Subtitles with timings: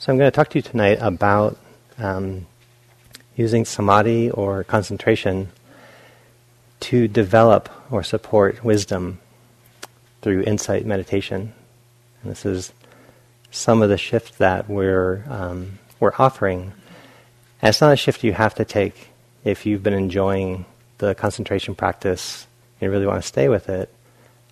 [0.00, 1.58] So I'm going to talk to you tonight about
[1.98, 2.46] um,
[3.36, 5.50] using samadhi or concentration
[6.88, 9.20] to develop or support wisdom
[10.22, 11.52] through insight meditation.
[12.22, 12.72] And this is
[13.50, 16.72] some of the shift that we're um, we're offering.
[17.60, 19.08] And it's not a shift you have to take
[19.44, 20.64] if you've been enjoying
[20.96, 22.46] the concentration practice
[22.80, 23.92] and you really want to stay with it.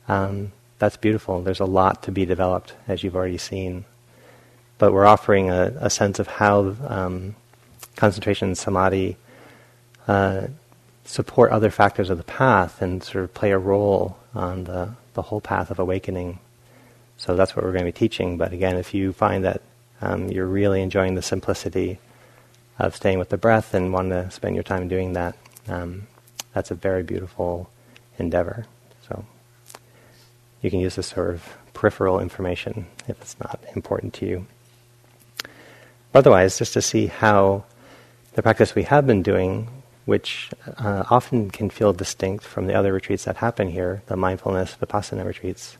[0.08, 1.40] Um, that's beautiful.
[1.40, 3.86] There's a lot to be developed, as you've already seen.
[4.78, 7.34] But we're offering a, a sense of how um,
[7.96, 9.16] concentration and samadhi
[10.06, 10.46] uh,
[11.04, 15.22] support other factors of the path and sort of play a role on the, the
[15.22, 16.38] whole path of awakening.
[17.16, 18.36] So that's what we're going to be teaching.
[18.36, 19.62] But again, if you find that
[20.00, 21.98] um, you're really enjoying the simplicity
[22.78, 25.36] of staying with the breath and want to spend your time doing that,
[25.66, 26.06] um,
[26.54, 27.68] that's a very beautiful
[28.18, 28.66] endeavor.
[29.08, 29.24] So
[30.62, 34.46] you can use this sort of peripheral information if it's not important to you.
[36.14, 37.64] Otherwise, just to see how
[38.34, 39.68] the practice we have been doing,
[40.06, 44.76] which uh, often can feel distinct from the other retreats that happen here, the mindfulness
[44.80, 45.76] vipassana retreats.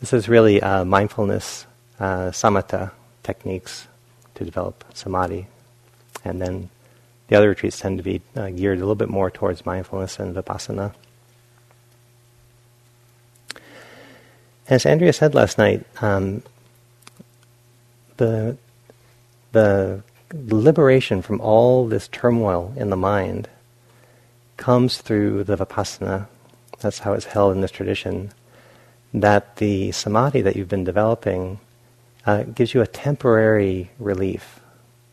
[0.00, 1.66] This is really uh, mindfulness
[1.98, 2.92] uh, samatha
[3.24, 3.88] techniques
[4.36, 5.48] to develop samadhi.
[6.24, 6.70] And then
[7.26, 10.36] the other retreats tend to be uh, geared a little bit more towards mindfulness and
[10.36, 10.94] vipassana.
[14.68, 16.42] As Andrea said last night, um,
[18.18, 18.56] the
[19.52, 23.48] the liberation from all this turmoil in the mind
[24.56, 26.26] comes through the vipassana.
[26.80, 28.32] That's how it's held in this tradition.
[29.14, 31.58] That the samadhi that you've been developing
[32.26, 34.60] uh, gives you a temporary relief.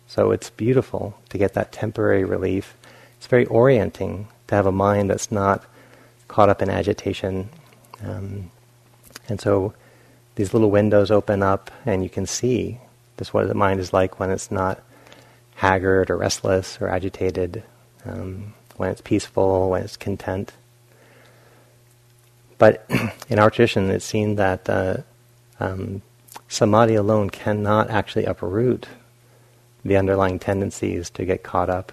[0.08, 2.75] So it's beautiful to get that temporary relief.
[3.17, 5.66] It's very orienting to have a mind that's not
[6.28, 7.50] caught up in agitation.
[8.03, 8.52] Um,
[9.30, 9.73] and so
[10.36, 12.80] these little windows open up, and you can see
[13.17, 14.81] just what the mind is like when it's not
[15.55, 17.63] haggard or restless or agitated,
[18.05, 20.53] um, when it's peaceful, when it's content.
[22.57, 22.85] But
[23.29, 24.97] in our tradition, it's seen that uh,
[25.59, 26.01] um,
[26.47, 28.88] samadhi alone cannot actually uproot
[29.84, 31.91] the underlying tendencies to get caught up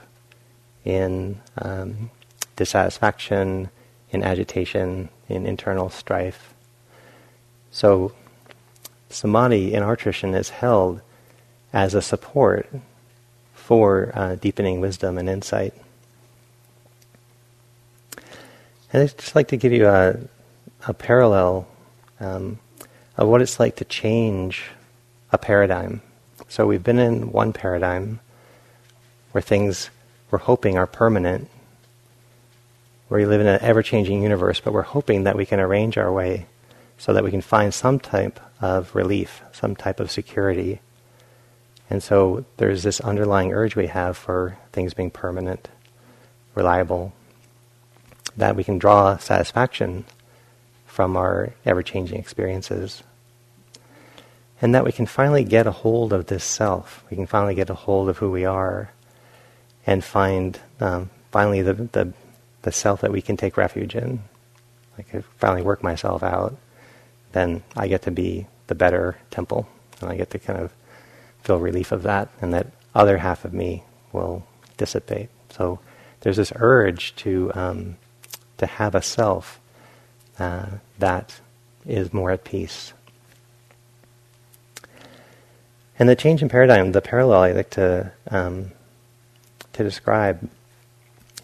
[0.85, 2.11] in um,
[2.57, 3.71] dissatisfaction,
[4.11, 6.55] in agitation, in internal strife.
[7.71, 8.13] So,
[9.09, 11.01] samadhi in our tradition is held
[11.73, 12.69] as a support
[13.55, 15.73] for uh, deepening wisdom and insight.
[18.93, 20.19] And I'd just like to give you a,
[20.87, 21.67] a parallel
[22.21, 22.59] um,
[23.17, 24.65] of what it's like to change
[25.31, 26.03] a paradigm.
[26.49, 28.21] So we've been in one paradigm
[29.31, 29.89] where things
[30.31, 31.49] we're hoping are permanent,
[33.09, 35.97] where we live in an ever changing universe, but we're hoping that we can arrange
[35.97, 36.47] our way
[36.99, 40.81] so that we can find some type of relief, some type of security
[41.93, 45.69] and so there's this underlying urge we have for things being permanent,
[46.55, 47.13] reliable,
[48.35, 50.07] that we can draw satisfaction
[50.87, 53.03] from our ever changing experiences.
[54.63, 57.05] And that we can finally get a hold of this self.
[57.11, 58.91] We can finally get a hold of who we are
[59.87, 62.15] and find um, finally the, the,
[62.63, 64.23] the self that we can take refuge in.
[64.97, 66.57] Like, I finally work myself out,
[67.33, 69.69] then I get to be the better Tempel,
[70.01, 70.73] and I get to kind of
[71.43, 74.45] feel relief of that, and that other half of me will
[74.77, 75.29] dissipate.
[75.51, 75.81] So
[76.21, 77.97] there's this urge to um,
[78.59, 79.61] to have a self
[80.39, 80.67] uh,
[80.99, 81.41] that
[81.87, 82.93] is more at peace.
[85.99, 88.73] And the change in paradigm, the parallel I like to um,
[89.73, 90.49] to describe,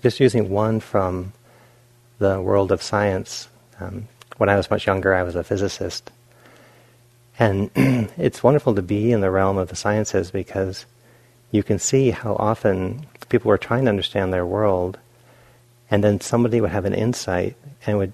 [0.02, 1.32] just using one from
[2.18, 3.48] the world of science.
[3.80, 6.10] Um, when I was much younger, I was a physicist,
[7.38, 7.70] and
[8.16, 10.86] it's wonderful to be in the realm of the sciences because
[11.50, 14.98] you can see how often people were trying to understand their world,
[15.90, 17.56] and then somebody would have an insight
[17.86, 18.12] and would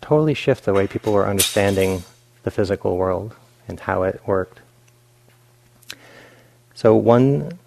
[0.00, 2.02] totally shift the way people were understanding
[2.42, 3.34] the physical world
[3.68, 4.60] and how it worked.
[6.74, 7.58] So, one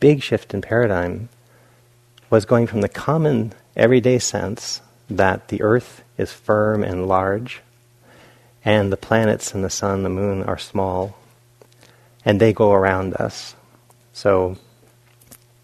[0.00, 1.28] big shift in paradigm
[2.30, 4.80] was going from the common everyday sense
[5.10, 7.60] that the earth is firm and large
[8.64, 11.16] and the planets and the sun, and the moon are small,
[12.24, 13.54] and they go around us.
[14.12, 14.56] So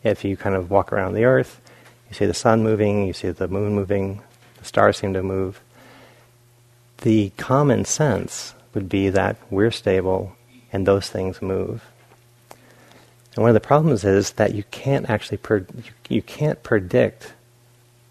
[0.02, 1.60] if you kind of walk around the earth,
[2.08, 4.22] you see the sun moving, you see the moon moving,
[4.58, 5.60] the stars seem to move.
[7.02, 10.32] The common sense would be that we're stable
[10.72, 11.84] and those things move.
[13.34, 15.38] And one of the problems is that you can't actually
[16.08, 17.32] you can't predict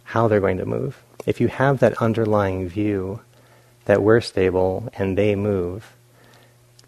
[0.03, 1.03] how they're going to move.
[1.25, 3.19] If you have that underlying view
[3.87, 5.95] that we're stable and they move,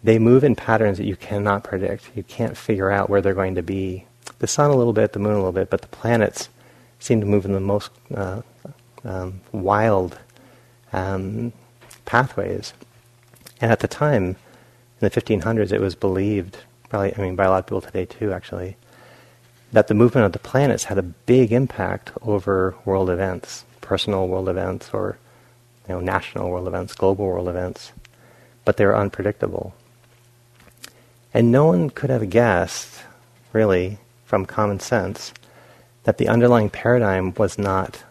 [0.04, 2.10] they move in patterns that you cannot predict.
[2.14, 4.04] You can't figure out where they're going to be.
[4.38, 6.50] The sun a little bit, the moon a little bit, but the planets
[6.98, 8.42] seem to move in the most uh,
[9.02, 10.18] um, wild
[10.92, 11.54] um,
[12.04, 12.74] pathways.
[13.62, 14.36] And at the time, in
[15.00, 16.58] the 1500s, it was believed,
[16.90, 18.76] probably, I mean, by a lot of people today too, actually,
[19.72, 24.50] that the movement of the planets had a big impact over world events, personal world
[24.50, 25.16] events, or
[25.90, 27.90] you know, national world events, global world events,
[28.64, 29.74] but they're unpredictable.
[31.34, 33.02] And no one could have guessed,
[33.52, 35.34] really, from common sense,
[36.04, 38.04] that the underlying paradigm was not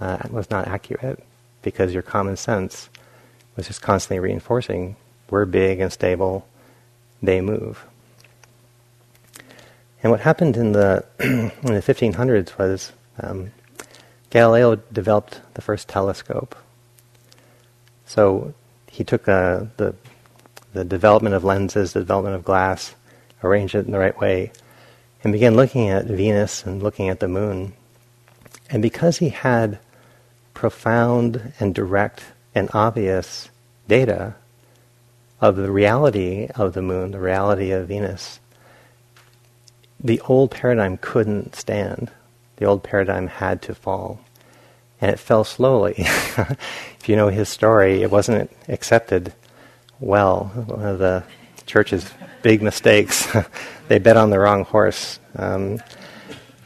[0.00, 1.24] uh, was not accurate,
[1.62, 2.88] because your common sense
[3.56, 4.94] was just constantly reinforcing
[5.28, 6.46] we're big and stable,
[7.20, 7.84] they move.
[10.02, 13.50] And what happened in the in the 1500s was um,
[14.30, 16.54] Galileo developed the first telescope.
[18.06, 18.54] So
[18.86, 19.94] he took uh, the
[20.72, 22.94] the development of lenses, the development of glass,
[23.42, 24.50] arranged it in the right way,
[25.22, 27.74] and began looking at Venus and looking at the moon.
[28.68, 29.78] And because he had
[30.52, 32.24] profound and direct
[32.54, 33.50] and obvious
[33.86, 34.34] data
[35.40, 38.40] of the reality of the moon, the reality of Venus,
[40.00, 42.10] the old paradigm couldn't stand.
[42.56, 44.23] The old paradigm had to fall.
[45.04, 45.96] And it fell slowly.
[45.98, 49.34] if you know his story, it wasn't accepted
[50.00, 50.46] well.
[50.54, 51.24] One of the
[51.66, 52.10] church's
[52.40, 53.28] big mistakes.
[53.88, 55.78] they bet on the wrong horse um,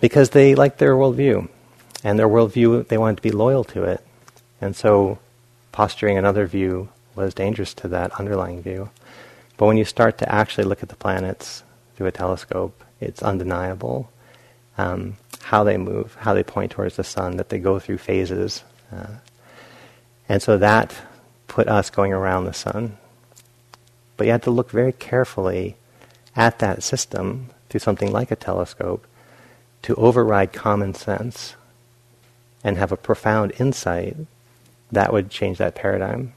[0.01, 1.49] because they liked their worldview.
[2.05, 4.07] And their worldview, they wanted to be loyal to it.
[4.61, 5.19] And so
[5.73, 8.91] posturing another view was dangerous to that underlying view.
[9.57, 11.65] But when you start to actually look at the planets
[11.97, 14.13] through a telescope, it's undeniable
[14.77, 18.65] um, how they move, how they point towards the sun, that they go through phases.
[18.93, 19.07] Uh,
[20.29, 20.95] and so that
[21.47, 22.99] put us going around the sun.
[24.17, 25.77] But you had to look very carefully
[26.37, 29.07] at that system through something like a telescope
[29.83, 31.55] to override common sense
[32.65, 34.17] and have a profound insight
[34.91, 36.33] that would change that paradigm.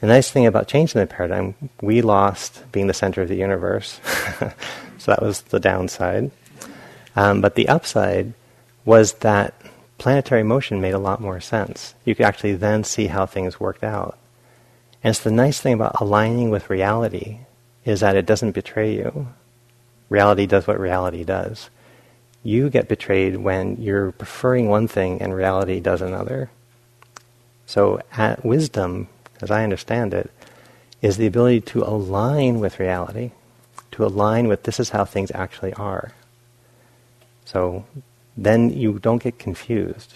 [0.00, 4.00] The nice thing about changing the paradigm, we lost being the center of the universe.
[4.98, 6.32] so that was the downside.
[7.14, 8.32] Um, but the upside
[8.84, 9.54] was that
[9.98, 11.94] planetary motion made a lot more sense.
[12.04, 14.18] You could actually then see how things worked out.
[15.04, 17.38] And it's the nice thing about aligning with reality
[17.84, 19.28] is that it doesn't betray you.
[20.08, 21.70] Reality does what reality does.
[22.42, 26.50] You get betrayed when you're preferring one thing and reality does another.
[27.66, 29.08] So, at wisdom,
[29.40, 30.30] as I understand it,
[31.00, 33.32] is the ability to align with reality,
[33.92, 36.12] to align with this is how things actually are.
[37.44, 37.84] So
[38.36, 40.14] then you don't get confused.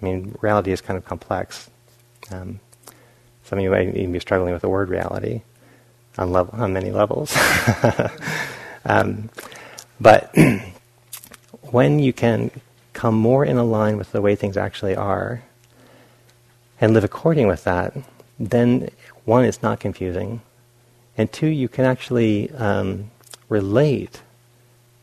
[0.00, 1.70] I mean, reality is kind of complex.
[2.30, 2.60] Um,
[3.44, 5.42] some of you might even be struggling with the word reality
[6.18, 7.36] on, level, on many levels.
[8.84, 9.30] um,
[10.00, 10.34] but
[11.70, 12.50] when you can
[12.92, 15.42] come more in line with the way things actually are,
[16.80, 17.96] and live according with that,
[18.40, 18.90] then
[19.24, 20.42] one, it's not confusing,
[21.16, 23.10] and two, you can actually um,
[23.48, 24.22] relate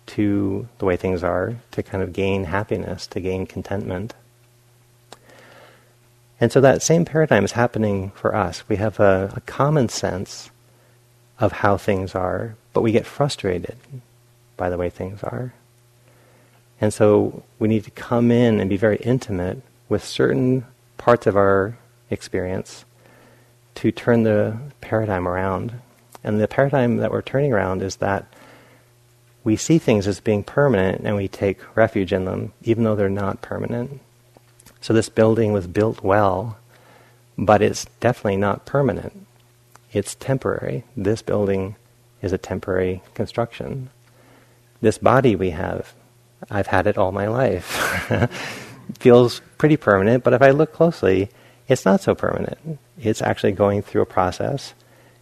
[0.09, 4.13] to the way things are to kind of gain happiness, to gain contentment.
[6.41, 8.63] And so that same paradigm is happening for us.
[8.69, 10.49] We have a, a common sense
[11.39, 13.77] of how things are, but we get frustrated
[14.57, 15.53] by the way things are.
[16.81, 20.65] And so we need to come in and be very intimate with certain
[20.97, 21.77] parts of our
[22.09, 22.85] experience
[23.75, 25.73] to turn the paradigm around.
[26.23, 28.28] And the paradigm that we're turning around is that
[29.43, 33.09] we see things as being permanent and we take refuge in them, even though they're
[33.09, 34.01] not permanent.
[34.81, 36.57] So this building was built well,
[37.37, 39.25] but it's definitely not permanent.
[39.91, 40.83] It's temporary.
[40.95, 41.75] This building
[42.21, 43.89] is a temporary construction.
[44.81, 45.93] This body we have,
[46.49, 47.65] I've had it all my life.
[48.99, 51.29] feels pretty permanent, but if I look closely,
[51.67, 52.79] it's not so permanent.
[52.99, 54.73] It's actually going through a process,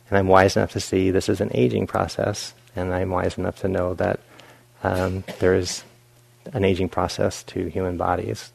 [0.10, 3.60] and I'm wise enough to see this is an aging process, and I'm wise enough
[3.62, 4.20] to know that
[4.84, 5.84] um, there is
[6.54, 8.52] an aging process to human bodies.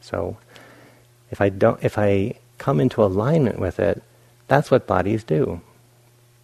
[0.00, 0.36] So,
[1.30, 4.02] if I don't, if I come into alignment with it,
[4.48, 5.60] that's what bodies do.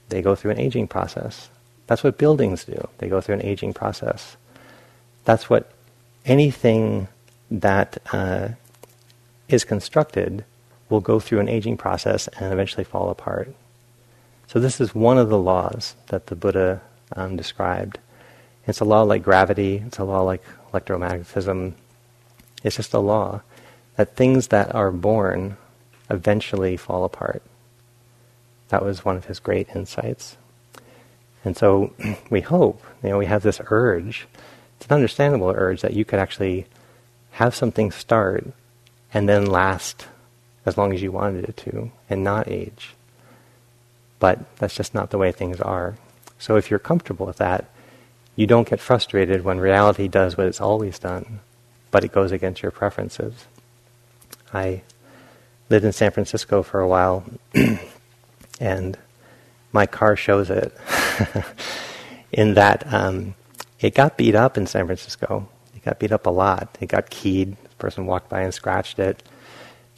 [0.09, 1.49] They go through an aging process.
[1.87, 2.89] That's what buildings do.
[2.99, 4.37] They go through an aging process.
[5.25, 5.73] That's what
[6.25, 7.09] anything
[7.51, 8.49] that uh,
[9.49, 10.45] is constructed
[10.89, 13.55] will go through an aging process and eventually fall apart.
[14.47, 16.81] So this is one of the laws that the Buddha
[17.17, 17.99] um, described.
[18.67, 19.83] It's a law like gravity.
[19.87, 21.73] It's a law like electromagnetism.
[22.63, 23.43] It's just a law
[23.97, 25.57] that things that are born
[26.09, 27.43] eventually fall apart.
[28.69, 30.37] That was one of his great insights.
[31.45, 31.93] And so
[32.31, 34.27] we hope, you know, we have this urge.
[34.77, 36.67] It's an understandable urge that you could actually
[37.33, 38.47] have something start
[39.13, 40.07] and then last
[40.67, 42.95] as long as you wanted it to and not age.
[44.19, 45.97] But that's just not the way things are.
[46.41, 47.71] So if you're comfortable with that,
[48.35, 51.41] you don't get frustrated when reality does what it's always done,
[51.91, 53.45] but it goes against your preferences.
[54.53, 54.83] I
[55.69, 57.25] lived in San Francisco for a while,
[58.61, 58.99] and
[59.73, 60.75] my car shows it
[62.33, 63.35] in that um,
[63.79, 65.47] it got beat up in San Francisco.
[65.77, 66.79] It got beat up a lot.
[66.81, 67.57] It got keyed.
[67.63, 69.23] The person walked by and scratched it.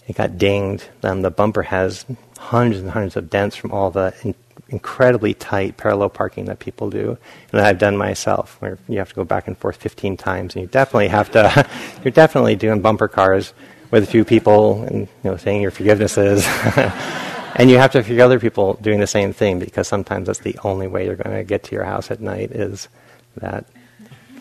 [0.09, 0.89] It got dinged.
[1.05, 2.05] Um, the bumper has
[2.37, 4.35] hundreds and hundreds of dents from all the in-
[4.69, 9.11] incredibly tight parallel parking that people do, and that I've done myself, where you have
[9.11, 11.69] to go back and forth 15 times, and you definitely have to.
[12.05, 13.53] you're definitely doing bumper cars
[13.91, 16.47] with a few people, and you know, saying your forgivenesses.
[17.57, 20.59] and you have to figure other people doing the same thing because sometimes that's the
[20.65, 22.89] only way you're going to get to your house at night is
[23.37, 23.67] that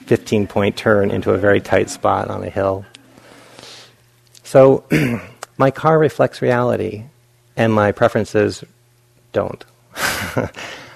[0.06, 2.86] 15 point turn into a very tight spot on a hill.
[4.44, 4.86] So
[5.58, 7.06] my car reflects reality
[7.56, 8.64] and my preferences
[9.34, 9.64] don't.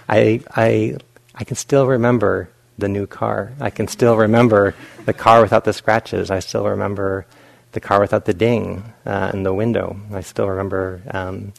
[0.10, 0.98] I, I,
[1.34, 3.54] I can still remember the new car.
[3.60, 4.76] I can still remember
[5.06, 6.30] the car without the scratches.
[6.30, 7.26] I still remember
[7.72, 10.00] the car without the ding uh, in the window.
[10.14, 11.54] I still remember um,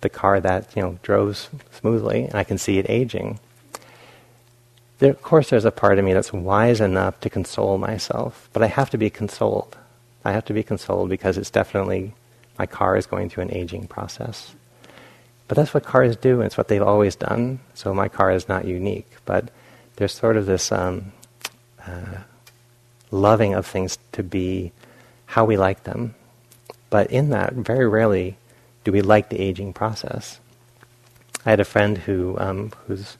[0.00, 3.38] the car that you know drove smoothly, and I can see it aging.
[4.98, 8.62] There, of course, there's a part of me that's wise enough to console myself, but
[8.62, 9.76] I have to be consoled.
[10.24, 12.14] I have to be consoled because it's definitely
[12.58, 14.55] my car is going through an aging process.
[15.48, 17.60] But that's what cars do, and it's what they've always done.
[17.74, 19.10] So my car is not unique.
[19.24, 19.50] But
[19.96, 21.12] there's sort of this um,
[21.86, 22.18] uh,
[23.10, 24.72] loving of things to be
[25.26, 26.14] how we like them.
[26.90, 28.38] But in that, very rarely
[28.84, 30.40] do we like the aging process.
[31.44, 33.16] I had a friend who um, whose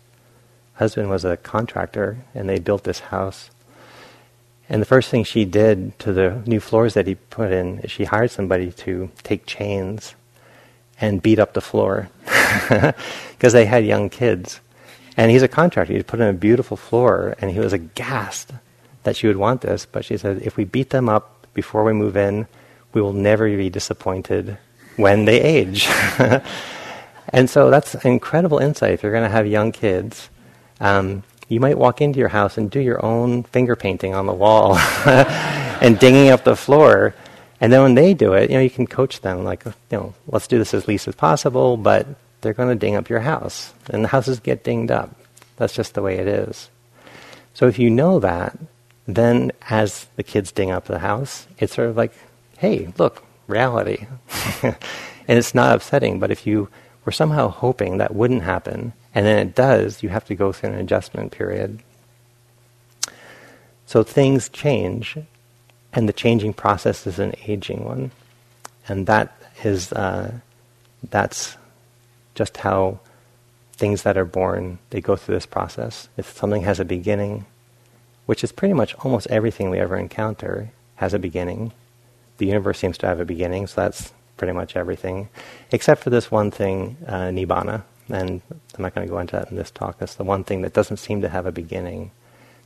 [0.74, 3.50] husband was a contractor, and they built this house.
[4.68, 7.90] And the first thing she did to the new floors that he put in is
[7.90, 10.16] she hired somebody to take chains
[11.00, 12.08] and beat up the floor
[13.30, 14.60] because they had young kids.
[15.16, 15.94] And he's a contractor.
[15.94, 18.52] He put in a beautiful floor, and he was aghast
[19.04, 19.86] that she would want this.
[19.86, 22.46] But she said, if we beat them up before we move in,
[22.92, 24.58] we will never be disappointed
[24.96, 25.86] when they age.
[27.30, 28.92] and so that's incredible insight.
[28.92, 30.28] If you're going to have young kids,
[30.80, 34.32] um, you might walk into your house and do your own finger painting on the
[34.32, 34.76] wall
[35.06, 37.14] and dinging up the floor
[37.60, 40.14] and then when they do it, you know, you can coach them like, you know,
[40.26, 42.06] let's do this as least as possible, but
[42.40, 43.72] they're going to ding up your house.
[43.90, 45.14] And the houses get dinged up.
[45.56, 46.68] That's just the way it is.
[47.54, 48.58] So if you know that,
[49.06, 52.12] then as the kids ding up the house, it's sort of like,
[52.58, 54.06] hey, look, reality.
[54.62, 54.76] and
[55.26, 56.68] it's not upsetting, but if you
[57.04, 60.70] were somehow hoping that wouldn't happen, and then it does, you have to go through
[60.70, 61.80] an adjustment period.
[63.86, 65.16] So things change,
[65.96, 68.10] and the changing process is an aging one,
[68.86, 69.34] and that
[69.64, 70.30] is uh,
[71.10, 71.56] that's
[72.34, 73.00] just how
[73.72, 76.08] things that are born they go through this process.
[76.18, 77.46] If something has a beginning,
[78.26, 81.72] which is pretty much almost everything we ever encounter has a beginning.
[82.36, 85.30] The universe seems to have a beginning, so that's pretty much everything,
[85.72, 87.82] except for this one thing, uh, nibbana.
[88.10, 89.98] And I'm not going to go into that in this talk.
[89.98, 92.10] That's the one thing that doesn't seem to have a beginning.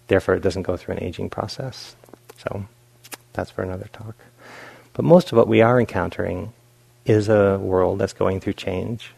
[0.09, 1.95] Therefore, it doesn't go through an aging process.
[2.37, 2.67] So.
[3.33, 4.17] That's for another talk.
[4.93, 6.53] But most of what we are encountering
[7.05, 9.13] is a world that's going through change,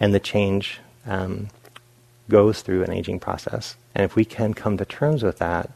[0.00, 1.48] and the change um,
[2.28, 3.76] goes through an aging process.
[3.94, 5.70] And if we can come to terms with that,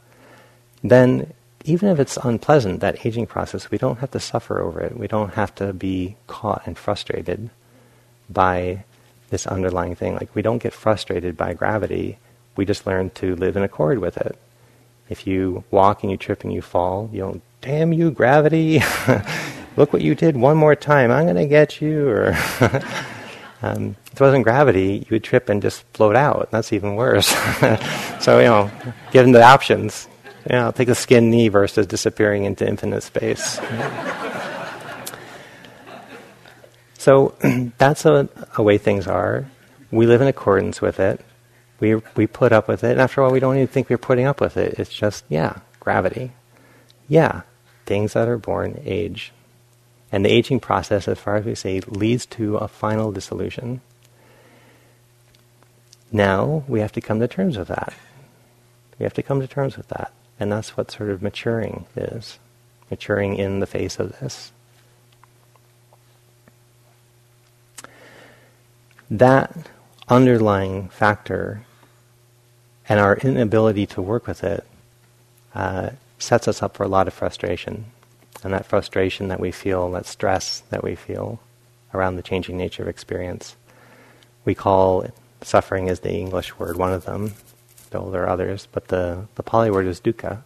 [0.83, 4.97] then even if it's unpleasant, that aging process, we don't have to suffer over it.
[4.97, 7.49] We don't have to be caught and frustrated
[8.29, 8.83] by
[9.29, 10.15] this underlying thing.
[10.15, 12.17] Like, we don't get frustrated by gravity.
[12.55, 14.37] We just learn to live in accord with it.
[15.11, 18.81] If you walk and you trip and you fall, you don't, damn you, gravity,
[19.75, 22.07] look what you did one more time, I'm going to get you.
[22.07, 22.27] Or
[23.61, 26.49] um, if it wasn't gravity, you would trip and just float out.
[26.51, 27.27] That's even worse.
[28.21, 28.71] so, you know,
[29.11, 30.07] given the options,
[30.49, 33.59] you know, take a skin knee versus disappearing into infinite space.
[36.97, 37.35] so
[37.77, 39.45] that's a, a way things are.
[39.91, 41.19] We live in accordance with it
[41.81, 43.97] we we put up with it, and after a while, we don't even think we're
[43.97, 44.75] putting up with it.
[44.79, 46.31] It's just yeah, gravity.
[47.09, 47.41] Yeah,
[47.85, 49.33] things that are born age,
[50.11, 53.81] and the aging process, as far as we say, leads to a final dissolution.
[56.11, 57.93] Now we have to come to terms with that.
[58.99, 62.37] We have to come to terms with that, and that's what sort of maturing is.
[62.91, 64.51] Maturing in the face of this.
[69.09, 69.69] That
[70.07, 71.65] underlying factor
[72.91, 74.65] And our inability to work with it
[75.55, 77.85] uh, sets us up for a lot of frustration.
[78.43, 81.39] And that frustration that we feel, that stress that we feel
[81.93, 83.55] around the changing nature of experience,
[84.43, 85.05] we call
[85.41, 87.33] suffering is the English word, one of them,
[87.91, 90.41] though there are others, but the, the Pali word is dukkha.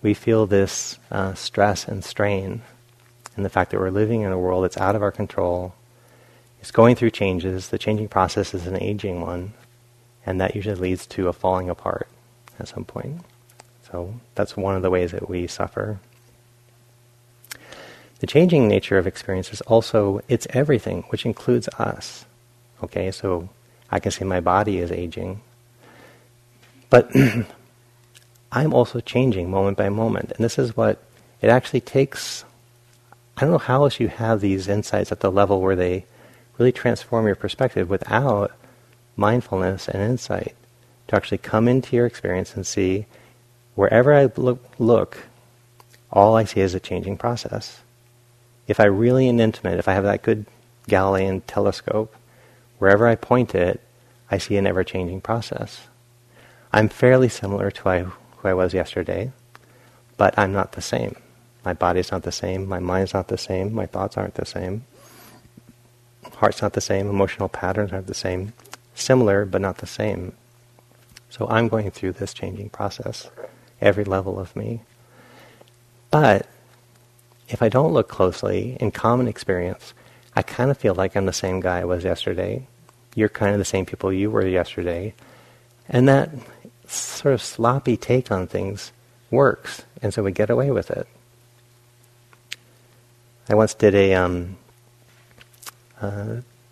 [0.00, 2.62] We feel this uh, stress and strain
[3.36, 5.74] and the fact that we're living in a world that's out of our control.
[6.62, 7.68] It's going through changes.
[7.68, 9.52] The changing process is an aging one,
[10.26, 12.08] and that usually leads to a falling apart
[12.58, 13.20] at some point.
[13.90, 15.98] So that's one of the ways that we suffer.
[18.20, 22.24] The changing nature of experience is also, it's everything, which includes us.
[22.82, 23.48] Okay, so
[23.90, 25.40] I can say my body is aging,
[26.90, 27.10] but
[28.52, 30.32] I'm also changing moment by moment.
[30.32, 31.02] And this is what
[31.42, 32.44] it actually takes.
[33.36, 36.06] I don't know how else you have these insights at the level where they
[36.56, 38.52] really transform your perspective without
[39.16, 40.54] mindfulness and insight
[41.08, 43.06] to actually come into your experience and see
[43.74, 45.26] wherever I look, look
[46.10, 47.80] all I see is a changing process.
[48.66, 50.46] If I really am intimate, if I have that good
[50.88, 52.14] Galilean telescope,
[52.78, 53.80] wherever I point it,
[54.30, 55.88] I see an ever changing process.
[56.72, 59.32] I'm fairly similar to who I was yesterday,
[60.16, 61.16] but I'm not the same.
[61.64, 64.84] My body's not the same, my mind's not the same, my thoughts aren't the same,
[66.34, 68.52] heart's not the same, emotional patterns aren't the same.
[68.94, 70.32] Similar, but not the same.
[71.28, 73.28] So I'm going through this changing process,
[73.80, 74.82] every level of me.
[76.10, 76.46] But
[77.48, 79.94] if I don't look closely, in common experience,
[80.36, 82.66] I kind of feel like I'm the same guy I was yesterday.
[83.14, 85.14] You're kind of the same people you were yesterday.
[85.88, 86.30] And that
[86.86, 88.92] sort of sloppy take on things
[89.30, 91.06] works, and so we get away with it.
[93.48, 94.56] I once did a um,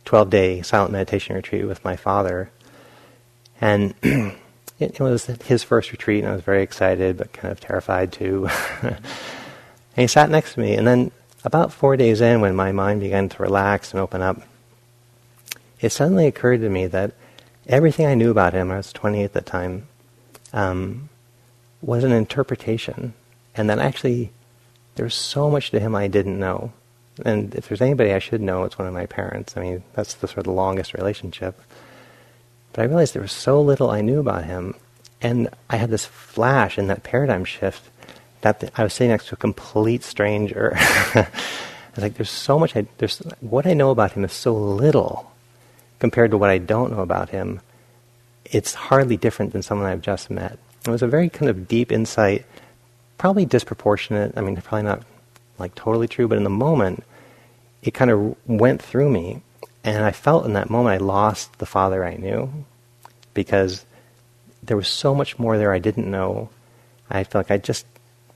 [0.04, 2.50] 12 day silent meditation retreat with my father,
[3.61, 4.35] and it,
[4.78, 8.49] it, was his first retreat, and I was very excited but kind of terrified too.
[8.82, 8.97] and
[9.95, 11.10] he sat next to me, and then
[11.45, 14.43] about four days in, when my mind began to relax and open up,
[15.80, 17.12] it suddenly occurred to me that
[17.67, 19.88] everything I knew about him, I was 20 at the time,
[20.52, 21.08] um,
[21.80, 23.15] was an interpretation,
[23.56, 24.30] and that actually
[24.95, 26.73] there was so much to him I didn't know.
[27.25, 29.57] And if there's anybody I should know, it's one of my parents.
[29.57, 31.61] I mean, that's the sort of the longest relationship.
[32.73, 34.75] But I realized there was so little I knew about him,
[35.21, 37.91] and I had this flash in that paradigm shift
[38.41, 40.73] that I was sitting next to a complete stranger.
[40.77, 41.29] I
[41.95, 42.75] was like, there's so much.
[42.75, 45.31] I, there's what I know about him is so little
[45.99, 47.61] compared to what I don't know about him
[48.53, 50.59] it's hardly different than someone I've just met.
[50.87, 52.45] It was a very kind of deep insight,
[53.19, 54.35] probably disproportionate.
[54.37, 55.03] I mean, probably not
[55.63, 57.05] like totally true, but in the moment,
[57.83, 59.43] it kind of went through me.
[59.85, 62.65] And I felt in that moment I lost the father I knew
[63.35, 63.85] because
[64.63, 66.51] there was so much more there I didn't know.
[67.11, 67.87] I felt like I just,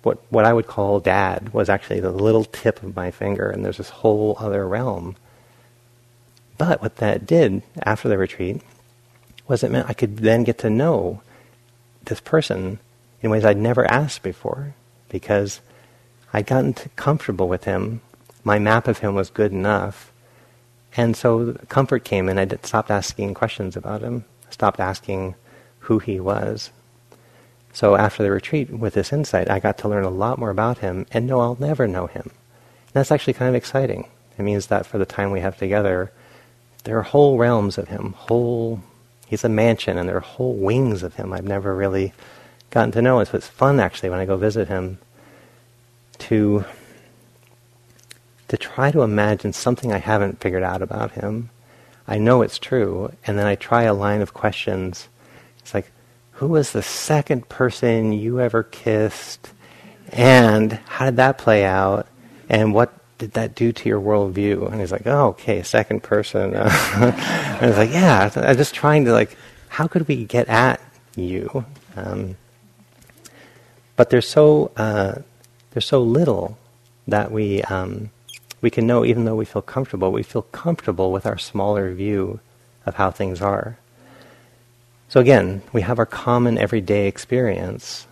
[0.03, 3.65] what, what I would call dad was actually the little tip of my finger, and
[3.65, 5.17] there's this whole other realm.
[6.59, 8.63] But what that did after the retreat
[9.47, 11.23] was it meant I could then get to know
[12.05, 12.79] this person
[13.21, 14.75] in ways I'd never asked before
[15.09, 15.61] because
[16.37, 18.03] I'd gotten comfortable with him.
[18.45, 20.13] My map of him was good enough.
[20.95, 25.35] And so comfort came and I stopped asking questions about him, stopped asking
[25.79, 26.73] who he was.
[27.73, 30.79] So after the retreat with this insight, I got to learn a lot more about
[30.79, 32.25] him and know I'll never know him.
[32.25, 34.07] And that's actually kind of exciting.
[34.39, 36.13] It means that for the time we have together,
[36.85, 38.83] there are whole realms of him, whole
[39.27, 42.13] he's a mansion and there are whole wings of him I've never really
[42.69, 43.25] gotten to know.
[43.25, 44.99] So it's fun actually when I go visit him
[46.21, 46.65] to
[48.49, 51.51] to try to imagine something I haven't figured out about him.
[52.07, 55.09] I know it's true, and then I try a line of questions.
[55.59, 55.91] It's like,
[56.33, 59.51] who was the second person you ever kissed?
[60.13, 62.07] And how did that play out?
[62.49, 64.71] And what did that do to your worldview?
[64.71, 66.55] And he's like, oh, okay, second person.
[66.55, 69.37] and I was like, yeah, I'm just trying to like,
[69.69, 70.81] how could we get at
[71.17, 71.65] you?
[71.97, 72.37] Um,
[73.97, 75.17] but there's so uh,
[75.77, 76.57] there's so little
[77.07, 78.09] that we um,
[78.63, 80.11] we can know, even though we feel comfortable.
[80.11, 82.41] We feel comfortable with our smaller view
[82.87, 83.77] of how things are.
[85.11, 88.07] So again, we have our common everyday experience.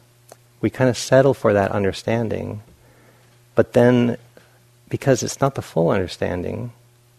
[0.60, 2.60] We kind of settle for that understanding,
[3.54, 4.18] but then
[4.90, 6.70] because it's not the full understanding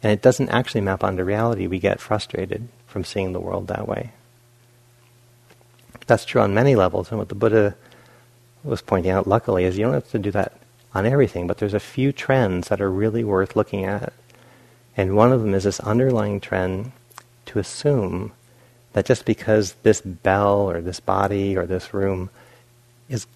[0.04, 3.88] and it doesn't actually map onto reality, we get frustrated from seeing the world that
[3.88, 4.12] way.
[6.06, 7.76] That's true on many levels, and what the Buddha
[8.66, 10.54] was pointing out, luckily, is you don't have to do that
[10.94, 14.14] on everything, but there's a few trends that are really worth looking at.
[14.98, 16.92] And one of them is this underlying trend
[17.48, 18.32] to assume
[18.94, 22.30] that just because this bell or this body or this room
[23.10, 23.28] is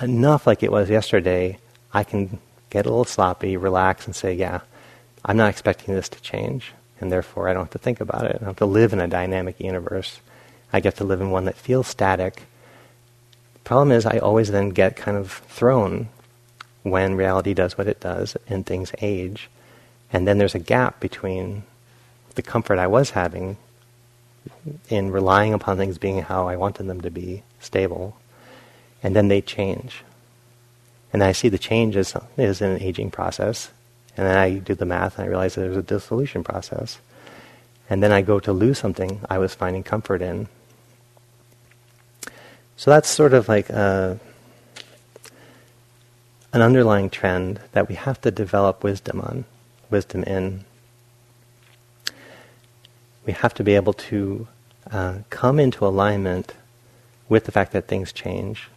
[0.00, 1.58] enough like it was yesterday,
[1.92, 2.38] I can
[2.70, 4.60] get a little sloppy, relax, and say, yeah,
[5.24, 8.36] I'm not expecting this to change, and therefore I don't have to think about it.
[8.36, 10.20] I don't have to live in a dynamic universe.
[10.72, 12.44] I get to live in one that feels static.
[13.64, 16.08] Problem is, I always then get kind of thrown
[16.82, 19.48] when reality does what it does and things age.
[20.12, 21.62] And then there's a gap between
[22.34, 23.56] the comfort I was having
[24.88, 28.16] in relying upon things being how I wanted them to be, stable,
[29.02, 30.02] and then they change.
[31.12, 33.70] And I see the change as, as an aging process,
[34.16, 36.98] and then I do the math and I realize that there's a dissolution process.
[37.88, 40.48] And then I go to lose something I was finding comfort in.
[42.76, 44.18] So that's sort of like a,
[46.52, 49.44] an underlying trend that we have to develop wisdom on,
[49.90, 50.64] wisdom in.
[53.24, 54.48] We have to be able to
[54.90, 56.54] uh, come into alignment
[57.28, 58.68] with the fact that things change,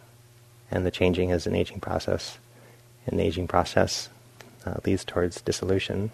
[0.70, 2.38] and the changing is an aging process,
[3.06, 4.08] and the aging process
[4.64, 6.10] uh, leads towards dissolution.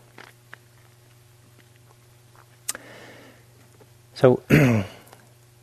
[4.15, 4.43] So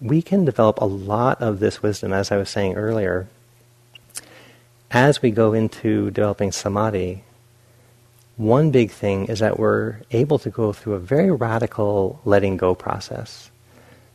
[0.01, 3.27] we can develop a lot of this wisdom, as I was saying earlier,
[4.91, 7.23] as we go into developing samadhi.
[8.37, 12.73] One big thing is that we're able to go through a very radical letting go
[12.73, 13.51] process.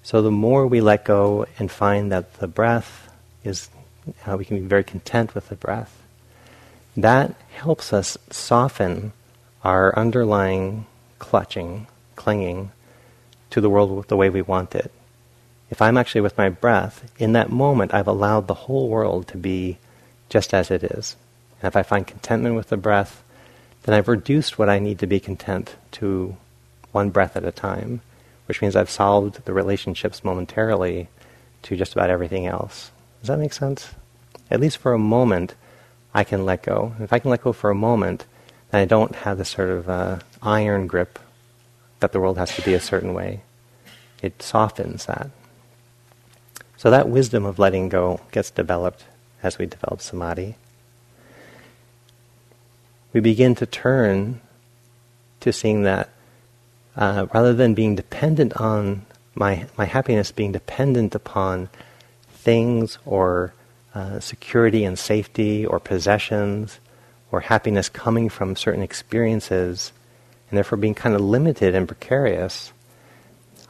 [0.02, 3.10] So the more we let go and find that the breath
[3.44, 3.68] is,
[4.26, 6.02] uh, we can be very content with the breath,
[6.96, 9.12] that helps us soften
[9.62, 10.86] our underlying
[11.18, 12.70] clutching, clinging
[13.50, 14.90] to the world the way we want it.
[15.70, 19.36] If I'm actually with my breath, in that moment I've allowed the whole world to
[19.36, 19.78] be
[20.28, 21.16] just as it is.
[21.60, 23.22] And if I find contentment with the breath,
[23.84, 26.36] then I've reduced what I need to be content to
[26.92, 28.00] one breath at a time,
[28.46, 31.08] which means I've solved the relationships momentarily
[31.62, 32.90] to just about everything else.
[33.20, 33.94] Does that make sense?
[34.50, 35.54] At least for a moment,
[36.14, 36.94] I can let go.
[37.00, 38.26] If I can let go for a moment,
[38.70, 41.18] then I don't have this sort of uh, iron grip
[42.00, 43.42] that the world has to be a certain way.
[44.22, 45.30] It softens that.
[46.76, 49.04] So that wisdom of letting go gets developed
[49.42, 50.56] as we develop samadhi.
[53.12, 54.40] We begin to turn
[55.40, 56.10] to seeing that
[56.96, 61.68] uh, rather than being dependent on my, my happiness being dependent upon
[62.30, 63.54] things or
[63.94, 66.80] uh, security and safety or possessions
[67.30, 69.92] or happiness coming from certain experiences
[70.50, 72.72] and therefore being kind of limited and precarious,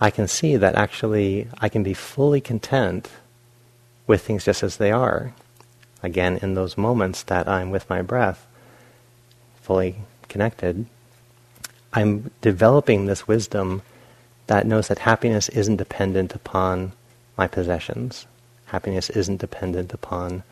[0.04, 3.08] I can see that actually I can be fully content
[4.06, 5.32] with things just as they are.
[6.02, 8.46] Again, in those moments that I'm with my breath,
[9.62, 9.96] fully
[10.28, 10.84] connected,
[11.94, 13.80] I'm developing this wisdom
[14.46, 16.92] that knows that happiness isn't dependent upon
[17.38, 18.26] my possessions.
[18.66, 20.42] Happiness isn't dependent upon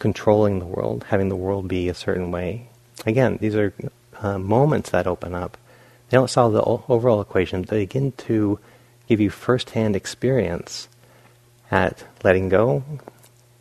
[0.00, 2.66] controlling the world, having the world be a certain way.
[3.06, 3.72] Again, these are
[4.20, 5.56] uh, moments that open up.
[6.08, 7.62] They don't solve the overall equation.
[7.62, 8.58] They begin to
[9.10, 10.88] give you first-hand experience
[11.68, 12.84] at letting go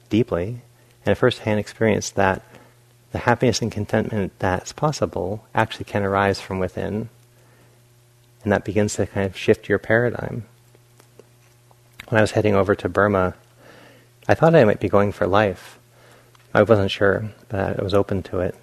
[0.09, 0.61] deeply,
[1.03, 2.43] and a first-hand experience that
[3.11, 7.09] the happiness and contentment that's possible actually can arise from within,
[8.43, 10.45] and that begins to kind of shift your paradigm.
[12.09, 13.33] When I was heading over to Burma
[14.29, 15.79] I thought I might be going for life.
[16.53, 18.53] I wasn't sure, but I was open to it.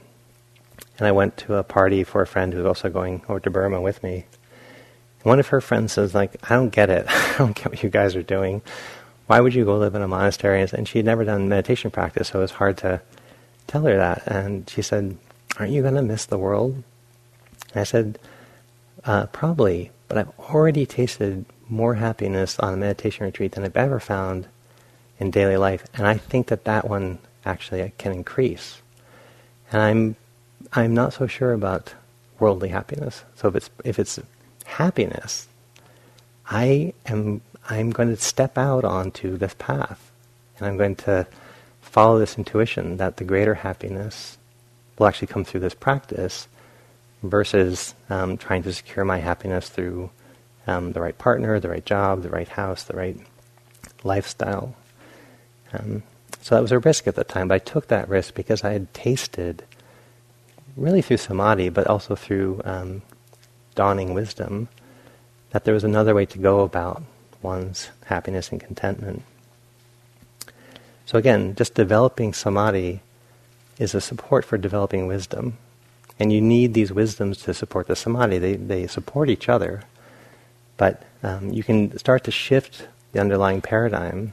[0.96, 3.50] And I went to a party for a friend who was also going over to
[3.50, 4.26] Burma with me.
[5.26, 7.04] One of her friends says, like, I don't get it.
[7.08, 8.62] I don't get what you guys are doing.
[9.26, 10.64] Why would you go live in a monastery?
[10.72, 13.02] And she had never done meditation practice, so it was hard to
[13.66, 14.24] tell her that.
[14.28, 15.18] And she said,
[15.58, 16.80] aren't you going to miss the world?
[17.72, 18.20] And I said,
[19.04, 23.98] uh, probably, but I've already tasted more happiness on a meditation retreat than I've ever
[23.98, 24.46] found
[25.18, 28.80] in daily life, and I think that that one actually can increase.
[29.72, 30.16] And I'm
[30.72, 31.94] I'm not so sure about
[32.38, 33.24] worldly happiness.
[33.34, 34.20] So if it's if it's
[34.66, 35.48] happiness,
[36.48, 40.10] I am I'm going to step out onto this path,
[40.58, 41.26] and I'm going to
[41.80, 44.38] follow this intuition that the greater happiness
[44.98, 46.48] will actually come through this practice,
[47.22, 50.10] versus um, trying to secure my happiness through
[50.66, 53.18] um, the right partner, the right job, the right house, the right
[54.04, 54.74] lifestyle.
[55.72, 56.02] Um,
[56.40, 58.72] so that was a risk at the time, but I took that risk because I
[58.72, 59.64] had tasted,
[60.76, 63.02] really through samadhi, but also through um,
[63.76, 64.68] dawning wisdom,
[65.50, 67.04] that there was another way to go about
[67.40, 69.22] one's happiness and contentment.
[71.04, 73.00] So again, just developing samadhi
[73.78, 75.58] is a support for developing wisdom.
[76.18, 78.38] And you need these wisdoms to support the samadhi.
[78.38, 79.84] They, they support each other.
[80.76, 84.32] But um, you can start to shift the underlying paradigm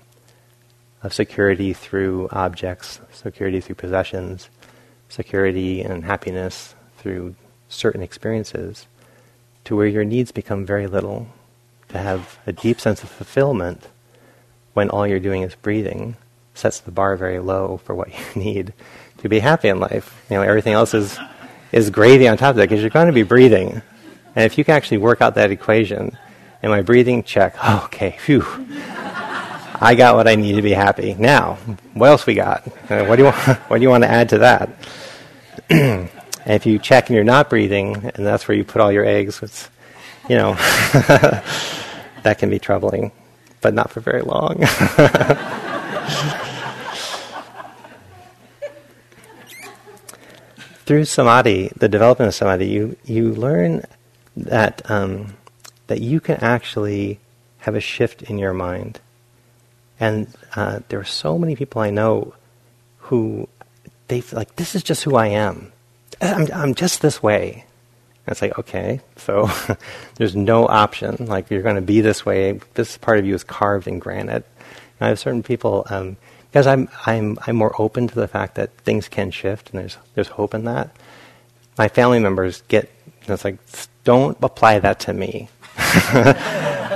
[1.04, 4.50] of security through objects, security through possessions,
[5.10, 7.36] security and happiness through
[7.70, 8.88] certain experiences,
[9.66, 11.28] to where your needs become very little,
[11.90, 13.88] to have a deep sense of fulfillment
[14.74, 16.16] when all you're doing is breathing
[16.54, 18.74] sets the bar very low for what you need
[19.20, 20.24] to be happy in life.
[20.30, 21.18] You know, everything else is
[21.72, 23.82] is gravy on top of that because you're going to be breathing.
[24.36, 26.16] And if you can actually work out that equation,
[26.62, 27.24] am I breathing?
[27.24, 27.56] Check.
[27.64, 28.46] Oh, okay, phew.
[29.86, 31.14] I got what I need to be happy.
[31.16, 31.56] Now,
[31.94, 32.66] what else we got?
[32.90, 33.36] Uh, what do you want,
[33.70, 34.70] what do you want to add to that?
[36.46, 39.06] and if you check and you're not breathing, and that's where you put all your
[39.06, 39.70] eggs, it's,
[40.30, 40.54] you know,
[42.24, 43.12] that can be troubling,
[43.62, 44.58] but not for very long.
[50.86, 53.84] Through samadhi, the development of samadhi, you, you learn
[54.36, 55.36] that, um,
[55.88, 57.20] that you can actually
[57.60, 59.00] have a shift in your mind.
[59.98, 62.34] And uh, there are so many people I know
[62.98, 63.48] who
[64.10, 65.73] they like, this is just who I am.
[66.24, 67.66] I'm, I'm just this way.
[68.26, 69.50] And it's like, okay, so
[70.16, 71.26] there's no option.
[71.26, 72.60] Like, you're going to be this way.
[72.74, 74.46] This part of you is carved in granite.
[75.00, 76.18] And I have certain people, um,
[76.50, 79.98] because I'm, I'm, I'm more open to the fact that things can shift and there's,
[80.16, 80.96] there's hope in that.
[81.78, 82.90] My family members get,
[83.24, 83.58] it's like,
[84.04, 85.50] don't apply that to me.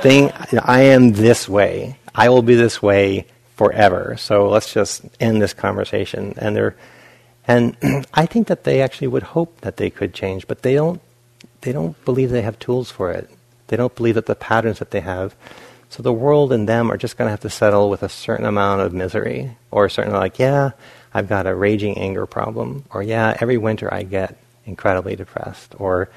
[0.02, 0.32] Thing,
[0.64, 1.98] I am this way.
[2.14, 4.16] I will be this way forever.
[4.18, 6.36] So let's just end this conversation.
[6.38, 6.76] And they're,
[7.48, 7.78] and
[8.14, 11.02] I think that they actually would hope that they could change, but they don't.
[11.62, 13.30] They don't believe they have tools for it.
[13.68, 15.36] They don't believe that the patterns that they have
[15.90, 18.46] so the world and them are just going to have to settle with a certain
[18.46, 20.72] amount of misery, or a certain like, yeah,
[21.14, 26.10] I've got a raging anger problem, or yeah, every winter I get incredibly depressed, or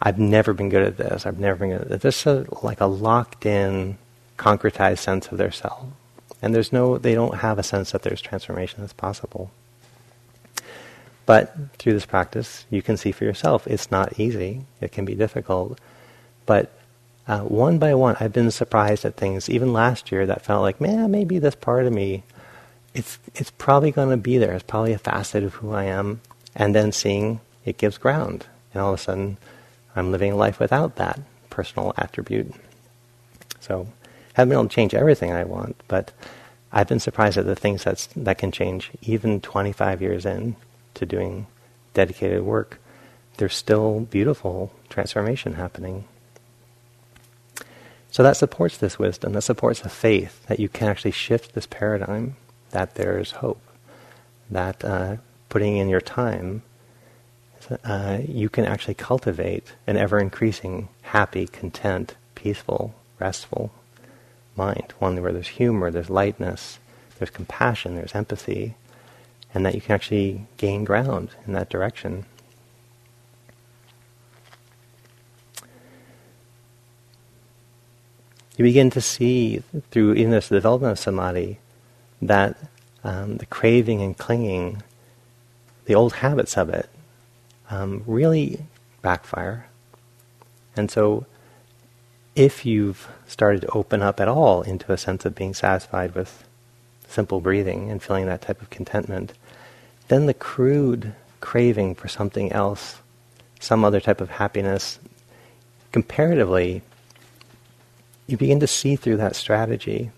[0.00, 2.22] I've never been good at this, I've never been good at this.
[2.22, 3.98] Just a, like a locked-in,
[4.38, 5.86] concretized sense of their self,
[6.40, 9.50] and there's no, they don't have a sense that there's transformation that's possible.
[11.30, 14.62] But through this practice, you can see for yourself it's not easy.
[14.80, 15.78] It can be difficult,
[16.44, 16.72] but
[17.28, 20.80] uh, one by one, I've been surprised at things, even last year, that felt like,
[20.80, 22.24] man, maybe this part of me,
[22.94, 24.54] it's, it's probably going to be there.
[24.54, 26.20] It's probably a facet of who I am.
[26.56, 28.46] And then seeing it gives ground.
[28.74, 29.36] And all of a sudden,
[29.94, 32.52] I'm living a life without that personal attribute.
[33.60, 33.86] So,
[34.32, 36.10] haven't been able to change everything I want, but
[36.72, 40.56] I've been surprised at the things that's, that can change even 25 years in
[40.94, 41.46] to doing
[41.94, 42.80] dedicated work.
[43.36, 46.04] There's still beautiful transformation happening.
[48.10, 51.66] So that supports this wisdom, that supports the faith that you can actually shift this
[51.66, 52.36] paradigm,
[52.70, 53.62] that there's hope,
[54.50, 55.16] that uh,
[55.48, 56.62] putting in your time,
[57.84, 63.70] uh, you can actually cultivate an ever increasing, happy, content, peaceful, restful
[64.56, 66.78] mind, one where there's humor, there's lightness,
[67.18, 68.74] there's compassion, there's empathy,
[69.52, 72.26] and that you can actually gain ground in that direction.
[78.60, 81.58] you begin to see through even this development of samadhi
[82.20, 82.58] that
[83.02, 84.82] um, the craving and clinging,
[85.86, 86.90] the old habits of it,
[87.70, 88.66] um, really
[89.00, 89.64] backfire.
[90.76, 91.24] And so,
[92.36, 96.44] if you've started to open up at all into a sense of being satisfied with
[97.08, 99.32] simple breathing and feeling that type of contentment,
[100.10, 102.98] then the crude craving for something else,
[103.60, 104.98] some other type of happiness,
[105.92, 106.82] comparatively
[108.26, 110.10] you begin to see through that strategy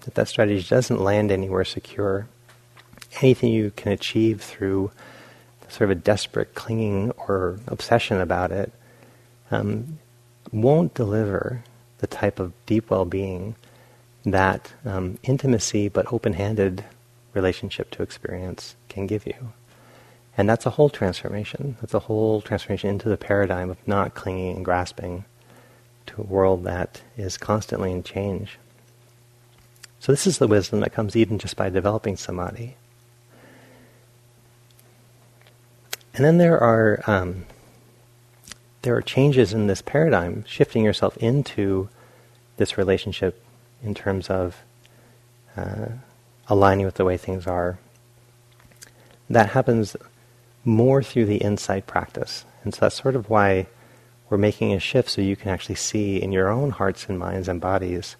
[0.00, 2.26] that that strategy doesn't land anywhere secure.
[3.20, 4.90] Anything you can achieve through
[5.68, 8.72] sort of a desperate clinging or obsession about it
[9.50, 9.98] um,
[10.52, 11.62] won't deliver
[11.98, 13.56] the type of deep well-being
[14.24, 16.82] that um, intimacy but open-handed
[17.34, 19.52] relationship to experience can give you.
[20.36, 21.76] And that's a whole transformation.
[21.80, 25.24] That's a whole transformation into the paradigm of not clinging and grasping
[26.06, 28.58] to a world that is constantly in change.
[30.00, 32.76] So this is the wisdom that comes even just by developing samadhi.
[36.12, 37.46] And then there are um,
[38.82, 41.88] there are changes in this paradigm, shifting yourself into
[42.58, 43.42] this relationship
[43.82, 44.62] in terms of
[45.56, 45.86] uh,
[46.48, 47.78] aligning with the way things are.
[49.30, 49.96] That happens
[50.64, 53.66] more through the insight practice, and so that's sort of why
[54.28, 57.48] we're making a shift so you can actually see in your own hearts and minds
[57.48, 58.16] and bodies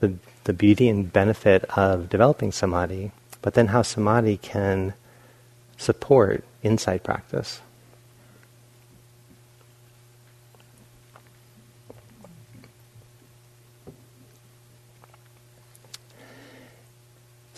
[0.00, 4.94] the, the beauty and benefit of developing samadhi, but then how samadhi can
[5.76, 7.60] support insight practice.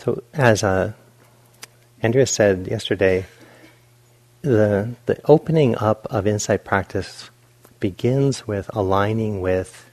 [0.03, 0.93] So, as uh,
[2.01, 3.27] Andrea said yesterday,
[4.41, 7.29] the, the opening up of insight practice
[7.79, 9.91] begins with aligning with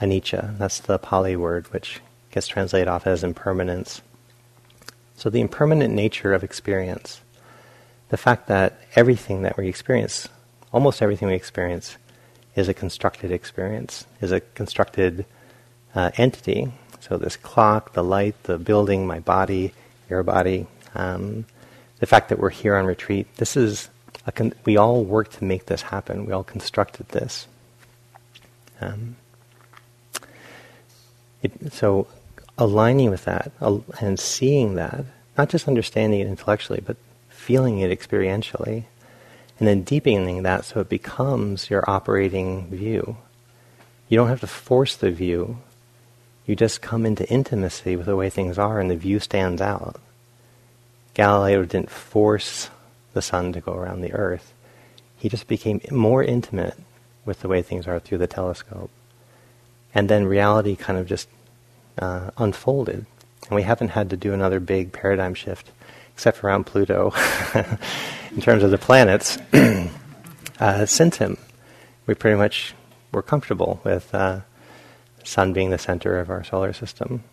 [0.00, 0.56] anicca.
[0.56, 4.00] That's the Pali word, which gets translated off as impermanence.
[5.16, 7.20] So, the impermanent nature of experience,
[8.08, 10.30] the fact that everything that we experience,
[10.72, 11.98] almost everything we experience,
[12.56, 15.26] is a constructed experience, is a constructed
[15.94, 16.72] uh, entity.
[17.00, 19.72] So, this clock, the light, the building, my body,
[20.08, 21.46] your body, um,
[21.98, 23.88] the fact that we're here on retreat, this is
[24.34, 26.26] con- we all worked to make this happen.
[26.26, 27.46] We all constructed this.
[28.80, 29.16] Um,
[31.42, 32.06] it, so
[32.58, 33.52] aligning with that
[34.00, 35.04] and seeing that,
[35.36, 36.96] not just understanding it intellectually, but
[37.28, 38.84] feeling it experientially,
[39.58, 43.16] and then deepening that so it becomes your operating view.
[44.08, 45.58] You don't have to force the view.
[46.50, 50.00] You just come into intimacy with the way things are, and the view stands out.
[51.14, 52.70] Galileo didn't force
[53.12, 54.52] the sun to go around the earth.
[55.16, 56.74] He just became more intimate
[57.24, 58.90] with the way things are through the telescope.
[59.94, 61.28] And then reality kind of just
[62.00, 63.06] uh, unfolded.
[63.46, 65.70] And we haven't had to do another big paradigm shift,
[66.12, 67.12] except around Pluto,
[68.34, 69.38] in terms of the planets.
[70.58, 71.38] uh, since him,
[72.08, 72.74] we pretty much
[73.12, 74.40] were comfortable with uh,
[75.24, 77.24] sun being the center of our solar system.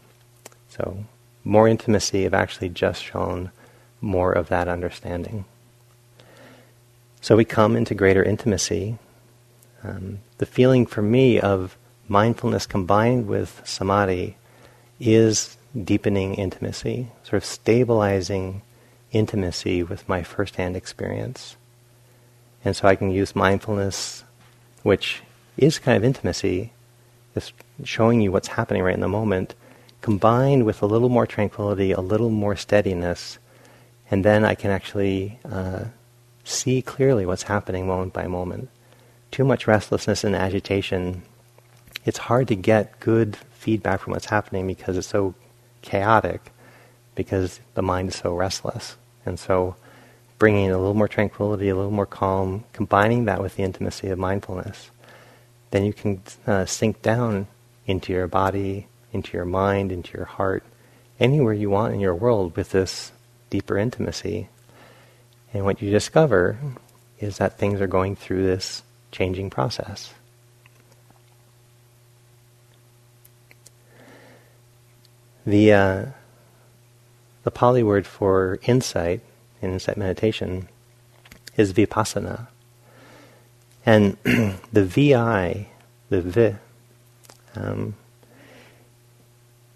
[0.70, 1.06] So
[1.44, 3.52] more intimacy have actually just shown
[4.02, 5.46] more of that understanding.
[7.22, 8.98] So we come into greater intimacy.
[9.84, 14.38] Um, the feeling for me of mindfulness combined with samadhi
[15.00, 18.62] is deepening intimacy, sort of stabilizing
[19.12, 21.56] intimacy with my firsthand experience.
[22.64, 24.24] And so I can use mindfulness,
[24.84, 25.22] which
[25.58, 26.72] is kind of intimacy,
[27.38, 29.54] just showing you what's happening right in the moment,
[30.02, 33.38] combined with a little more tranquility, a little more steadiness,
[34.10, 35.86] and then I can actually uh,
[36.44, 38.70] see clearly what's happening moment by moment.
[39.30, 41.22] Too much restlessness and agitation,
[42.06, 45.36] it's hard to get good feedback from what's happening because it's so
[45.84, 46.42] chaotic,
[47.14, 48.98] because the mind is so restless.
[49.28, 49.76] And so,
[50.40, 54.18] bringing a little more tranquility, a little more calm, combining that with the intimacy of
[54.18, 54.90] mindfulness,
[55.72, 57.48] then you can uh, sink down
[57.86, 60.64] into your body, into your mind, into your heart,
[61.20, 63.12] anywhere you want in your world with this
[63.50, 64.50] deeper intimacy.
[65.54, 66.58] And what you discover
[67.20, 70.14] is that things are going through this changing process.
[75.46, 76.06] The, uh,
[77.44, 79.22] the Pali word for insight
[79.62, 80.68] in insight meditation
[81.56, 82.48] is vipassana.
[83.88, 84.18] And
[84.74, 85.70] the VI,
[86.10, 86.58] the vi,
[87.56, 87.96] um,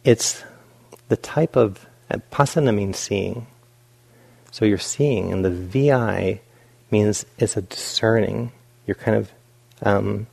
[0.03, 0.43] it's
[1.07, 3.47] the type of, uh, passana means seeing.
[4.51, 6.41] So you're seeing, and the VI
[6.91, 8.51] means it's a discerning.
[8.85, 9.31] You're kind of
[9.81, 10.27] um,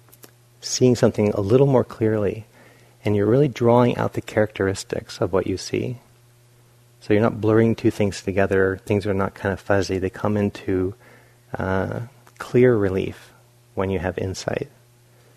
[0.60, 2.46] seeing something a little more clearly,
[3.04, 5.98] and you're really drawing out the characteristics of what you see.
[6.98, 8.80] So you're not blurring two things together.
[8.84, 9.98] Things are not kind of fuzzy.
[9.98, 10.94] They come into
[11.56, 12.00] uh,
[12.38, 13.34] clear relief
[13.78, 14.68] when you have insight.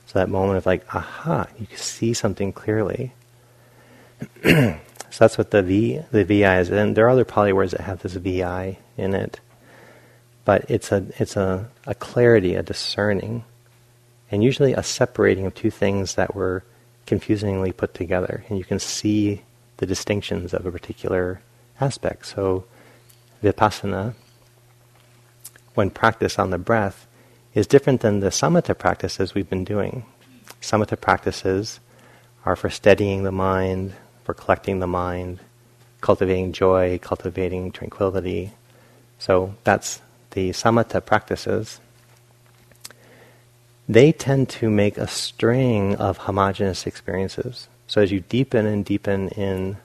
[0.08, 3.14] So that moment of like, aha, you can see something clearly.
[5.12, 6.70] So that's what the V the VI is.
[6.70, 9.42] And there are other Pali words that have this VI in it.
[10.46, 13.44] But it's a it's a, a clarity, a discerning,
[14.32, 16.64] and usually a separating of two things that were
[17.06, 18.46] confusingly put together.
[18.48, 19.42] And you can see
[19.78, 21.42] the distinctions of a particular
[21.82, 22.26] aspect.
[22.28, 22.64] So
[23.44, 24.14] vipassana,
[25.76, 27.06] when practiced on the breath,
[27.54, 30.06] is different than the samatha practices we've been doing.
[30.62, 31.80] Samatha practices
[32.46, 35.40] are for steadying the mind, for collecting the mind,
[36.00, 38.52] cultivating joy, cultivating tranquility.
[39.20, 41.80] So that's the samatha practices.
[43.88, 47.68] They tend to make a string of homogenous experiences.
[47.88, 49.78] So as you deepen and deepen in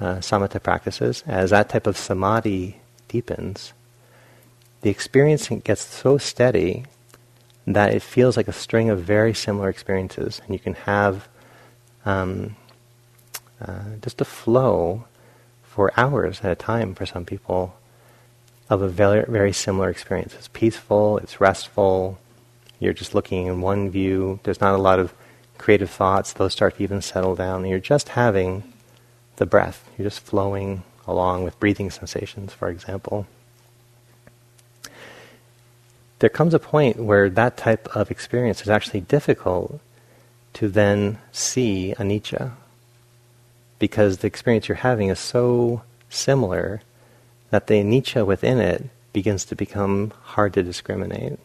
[0.00, 3.74] uh, samatha practices, as that type of samadhi deepens,
[4.82, 6.84] the experience gets so steady
[7.66, 11.28] that it feels like a string of very similar experiences, and you can have
[12.04, 12.56] um,
[13.60, 15.04] uh, just a flow
[15.62, 17.74] for hours at a time for some people
[18.68, 20.34] of a very, very similar experience.
[20.34, 22.18] It's peaceful, it's restful,
[22.80, 25.14] you're just looking in one view, there's not a lot of
[25.58, 28.64] creative thoughts, those start to even settle down, you're just having
[29.36, 29.88] the breath.
[29.96, 33.26] You're just flowing along with breathing sensations, for example.
[36.22, 39.80] There comes a point where that type of experience is actually difficult
[40.52, 42.52] to then see anicca
[43.80, 46.80] because the experience you're having is so similar
[47.50, 51.40] that the anicca within it begins to become hard to discriminate.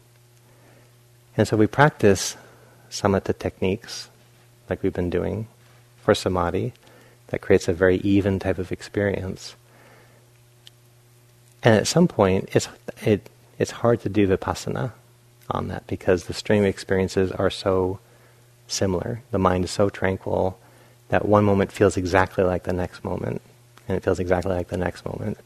[1.35, 2.37] And so we practice
[2.91, 4.09] samatha techniques,
[4.69, 5.47] like we've been doing
[6.03, 6.73] for samadhi,
[7.29, 9.55] that creates a very even type of experience.
[11.63, 12.69] And at some point, it's,
[13.01, 14.93] it, it's hard to do vipassana
[15.49, 17.99] on that because the stream experiences are so
[18.67, 19.21] similar.
[19.31, 20.59] The mind is so tranquil
[21.09, 23.41] that one moment feels exactly like the next moment,
[23.87, 25.37] and it feels exactly like the next moment.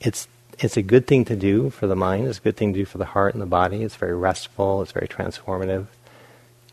[0.00, 2.28] It's it's a good thing to do for the mind.
[2.28, 3.82] It's a good thing to do for the heart and the body.
[3.82, 4.82] It's very restful.
[4.82, 5.86] It's very transformative.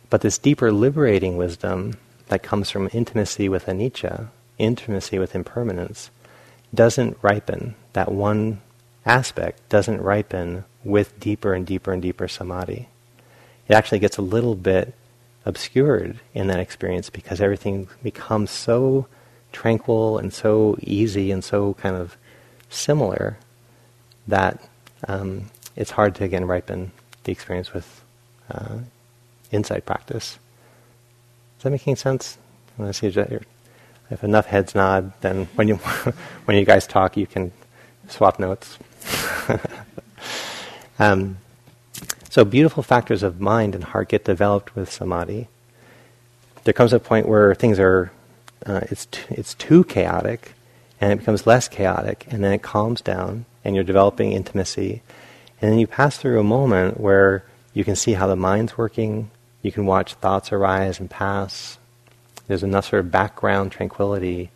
[0.09, 4.27] But this deeper liberating wisdom that comes from intimacy with anicca,
[4.57, 6.11] intimacy with impermanence,
[6.73, 7.75] doesn't ripen.
[7.93, 8.61] That one
[9.07, 12.87] aspect doesn't ripen with deeper and deeper and deeper samadhi.
[13.67, 14.93] It actually gets a little bit
[15.45, 19.07] obscured in that experience because everything becomes so
[19.51, 22.17] tranquil and so easy and so kind of
[22.69, 23.37] similar
[24.27, 24.61] that
[25.07, 26.91] um, it's hard to again ripen
[27.23, 28.03] the experience with
[28.51, 28.79] uh,
[29.51, 30.37] insight practice.
[31.57, 32.37] Is that making sense?
[32.79, 35.75] I see if enough heads nod, then when you
[36.45, 37.51] when you guys talk, you can
[38.07, 38.77] swap notes.
[40.99, 41.37] um,
[42.29, 45.47] so beautiful factors of mind and heart get developed with samadhi.
[46.63, 48.11] There comes a point where things are,
[48.65, 50.53] uh, it's, t- it's too chaotic,
[50.99, 55.01] and it becomes less chaotic, and then it calms down, and you're developing intimacy.
[55.61, 57.43] And then you pass through a moment where
[57.73, 59.31] you can see how the mind's working,
[59.61, 61.77] you can watch thoughts arise and pass.
[62.47, 64.51] There's enough sort of background tranquility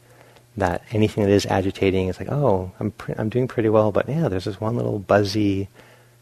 [0.58, 4.10] that anything that is agitating is like, oh, I'm, pre- I'm doing pretty well, but
[4.10, 5.70] yeah, there's this one little buzzy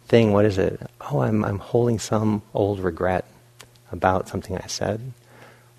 [0.06, 0.34] thing.
[0.34, 0.80] What is it?
[1.02, 3.26] Oh, I'm, I'm holding some old regret
[3.92, 5.14] about something I said.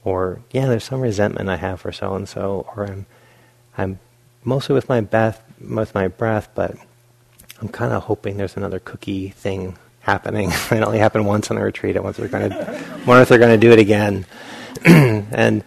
[0.03, 2.67] Or, yeah, there's some resentment I have for so and so.
[2.75, 3.07] Or I'm,
[3.77, 3.99] I'm
[4.43, 6.77] mostly with my breath, with my breath, but
[7.61, 10.51] I'm kind of hoping there's another cookie thing happening.
[10.71, 11.97] it only happened once on a retreat.
[11.97, 14.27] I wonder if they're going to do it again.
[14.85, 15.63] and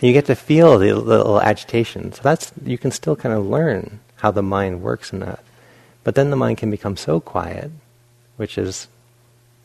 [0.00, 2.12] you get to feel the little agitation.
[2.12, 5.42] So that's you can still kind of learn how the mind works in that.
[6.04, 7.70] But then the mind can become so quiet
[8.36, 8.88] which is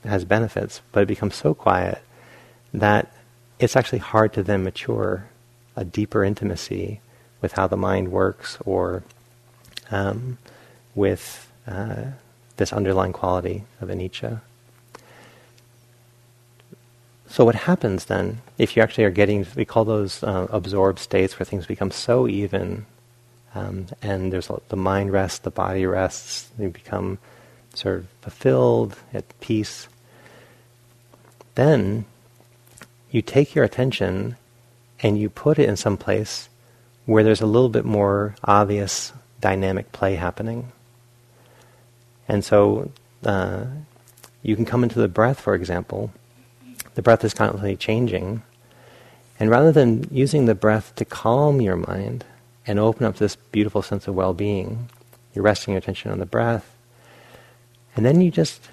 [0.04, 2.02] has benefits, but it becomes so quiet
[2.74, 3.14] that
[3.60, 5.28] it's actually hard to then mature
[5.76, 7.00] a deeper intimacy
[7.40, 9.04] with how the mind works or
[9.92, 10.40] um,
[10.96, 12.06] with uh,
[12.58, 14.42] this underlying quality of anicca.
[17.32, 21.40] So what happens then, if you actually are getting, we call those uh, absorbed states
[21.40, 22.86] where things become so even,
[23.56, 27.20] um, and there's the mind rests, the body rests, they become
[27.74, 29.88] sort of fulfilled, at peace,
[31.56, 32.04] then
[33.12, 34.36] you take your attention
[35.00, 36.50] and you put it in some place
[37.06, 40.74] where there's a little bit more obvious dynamic play happening.
[42.28, 42.92] And so
[43.24, 43.68] uh,
[44.44, 46.12] you can come into the breath, for example.
[46.96, 48.44] The breath is constantly changing.
[49.40, 52.26] And rather than using the breath to calm your mind
[52.68, 54.90] and open up this beautiful sense of well being,
[55.34, 56.76] you're resting your attention on the breath
[57.96, 58.70] and then you just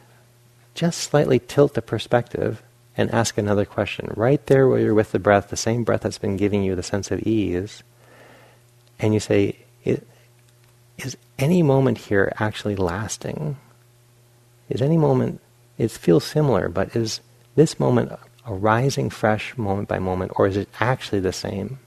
[0.75, 2.62] just slightly tilt the perspective
[2.97, 4.12] and ask another question.
[4.14, 6.85] Right there where you're with the breath, the same breath that's been giving you the
[6.85, 7.83] sense of ease.
[9.01, 13.57] And you say, is any moment here actually lasting?
[14.69, 15.41] Is any moment,
[15.79, 17.21] it feels similar, but is
[17.59, 18.13] this moment
[18.47, 21.79] arising fresh moment by moment, or is it actually the same?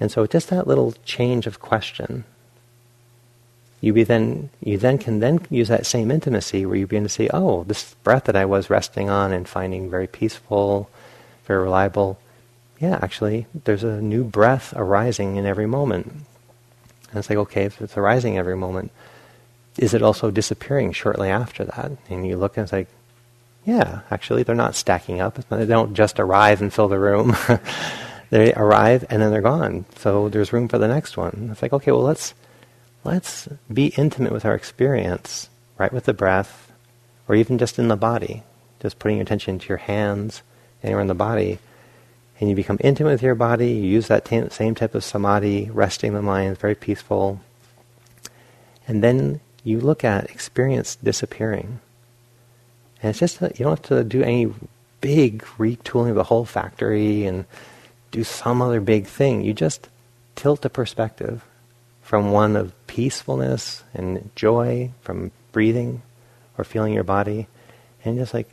[0.00, 2.24] And so just that little change of question
[3.82, 7.28] you then you then can then use that same intimacy where you begin to see,
[7.34, 10.88] oh, this breath that I was resting on and finding very peaceful,
[11.46, 12.18] very reliable,
[12.78, 16.06] yeah, actually, there's a new breath arising in every moment.
[16.06, 18.92] And it's like, okay, if it's arising every moment,
[19.76, 21.90] is it also disappearing shortly after that?
[22.08, 22.88] And you look and it's like,
[23.64, 25.36] yeah, actually, they're not stacking up.
[25.48, 27.36] They don't just arrive and fill the room.
[28.30, 29.84] they arrive and then they're gone.
[29.96, 31.50] So there's room for the next one.
[31.52, 32.34] It's like, okay, well, let's
[33.04, 35.48] let's be intimate with our experience,
[35.78, 36.72] right with the breath,
[37.28, 38.42] or even just in the body.
[38.80, 40.42] Just putting your attention to your hands,
[40.82, 41.58] anywhere in the body,
[42.40, 43.70] and you become intimate with your body.
[43.70, 47.40] You use that t- same type of samadhi, resting the mind, very peaceful.
[48.88, 51.80] And then you look at experience disappearing.
[53.02, 54.52] And it's just that you don't have to do any
[55.00, 57.44] big retooling of the whole factory and
[58.12, 59.42] do some other big thing.
[59.42, 59.88] You just
[60.36, 61.44] tilt the perspective
[62.02, 66.02] from one of peacefulness and joy from breathing
[66.58, 67.48] or feeling your body,
[68.04, 68.48] and just like,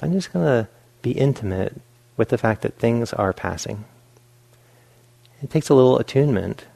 [0.00, 0.68] I'm just going to
[1.02, 1.80] be intimate
[2.16, 3.84] with the fact that things are passing.
[5.42, 6.66] It takes a little attunement,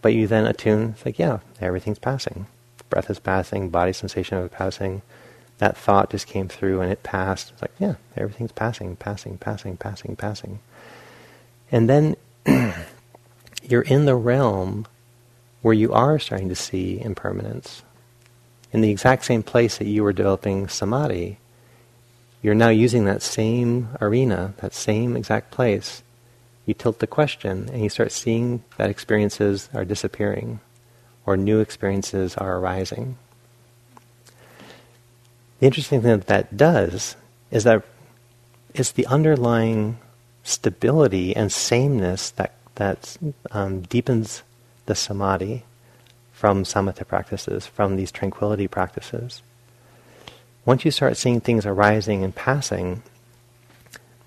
[0.00, 2.46] but you then attune, it's like, yeah, everything's passing.
[2.88, 5.02] Breath is passing, body sensation is passing.
[5.62, 7.52] That thought just came through and it passed.
[7.52, 10.58] It's like, yeah, everything's passing, passing, passing, passing, passing.
[11.70, 12.16] And then
[13.62, 14.88] you're in the realm
[15.60, 17.84] where you are starting to see impermanence.
[18.72, 21.38] In the exact same place that you were developing samadhi,
[22.42, 26.02] you're now using that same arena, that same exact place.
[26.66, 30.58] You tilt the question and you start seeing that experiences are disappearing
[31.24, 33.16] or new experiences are arising.
[35.62, 37.14] The interesting thing that that does
[37.52, 37.84] is that
[38.74, 39.98] it's the underlying
[40.42, 43.16] stability and sameness that, that
[43.52, 44.42] um, deepens
[44.86, 45.62] the samadhi
[46.32, 49.40] from samatha practices, from these tranquility practices.
[50.64, 53.04] Once you start seeing things arising and passing,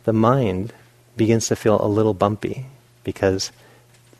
[0.05, 0.71] the mind
[1.17, 2.67] begins to feel a little bumpy
[3.03, 3.51] because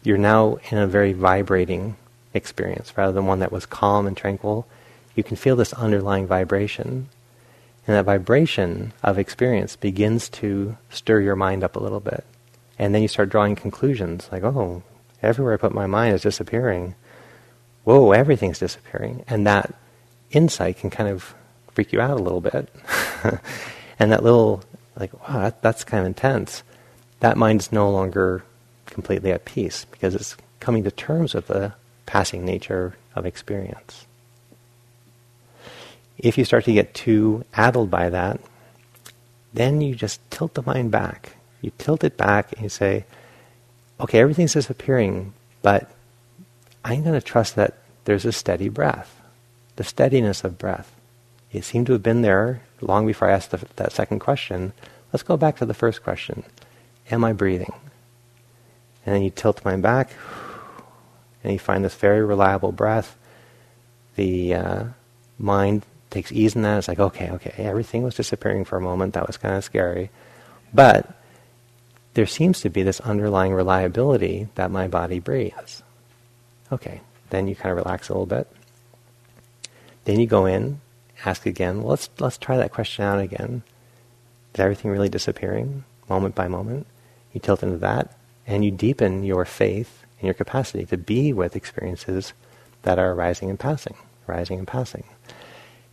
[0.03, 1.95] you're now in a very vibrating
[2.33, 4.67] experience rather than one that was calm and tranquil.
[5.15, 7.09] You can feel this underlying vibration.
[7.87, 12.23] And that vibration of experience begins to stir your mind up a little bit.
[12.77, 14.83] And then you start drawing conclusions like, oh,
[15.21, 16.95] everywhere I put my mind is disappearing.
[17.83, 19.23] Whoa, everything's disappearing.
[19.27, 19.73] And that
[20.31, 21.35] insight can kind of
[21.71, 22.69] freak you out a little bit.
[23.99, 24.63] and that little,
[24.97, 26.63] like, wow, that, that's kind of intense.
[27.19, 28.43] That mind's no longer
[28.87, 31.73] completely at peace because it's coming to terms with the
[32.05, 34.04] passing nature of experience.
[36.17, 38.39] If you start to get too addled by that,
[39.53, 41.37] then you just tilt the mind back.
[41.61, 43.05] You tilt it back and you say,
[43.99, 45.89] okay, everything's disappearing, but
[46.83, 49.19] I'm going to trust that there's a steady breath,
[49.75, 50.95] the steadiness of breath.
[51.51, 54.73] It seemed to have been there long before I asked the, that second question.
[55.11, 56.43] Let's go back to the first question
[57.09, 57.73] Am I breathing?
[59.05, 60.11] And then you tilt the mind back,
[61.43, 63.17] and you find this very reliable breath.
[64.15, 64.83] The uh,
[65.37, 66.77] mind takes ease in that.
[66.77, 69.13] It's like, okay, okay, everything was disappearing for a moment.
[69.13, 70.09] That was kind of scary.
[70.73, 71.09] But
[72.13, 75.83] there seems to be this underlying reliability that my body breathes.
[76.71, 78.49] Okay, then you kind of relax a little bit.
[80.05, 80.81] Then you go in,
[81.25, 81.79] ask again.
[81.79, 83.63] Well, let's let's try that question out again.
[84.53, 86.87] Is everything really disappearing moment by moment?
[87.33, 88.15] You tilt into that,
[88.47, 92.33] and you deepen your faith and your capacity to be with experiences
[92.83, 93.95] that are arising and passing,
[94.27, 95.03] rising and passing.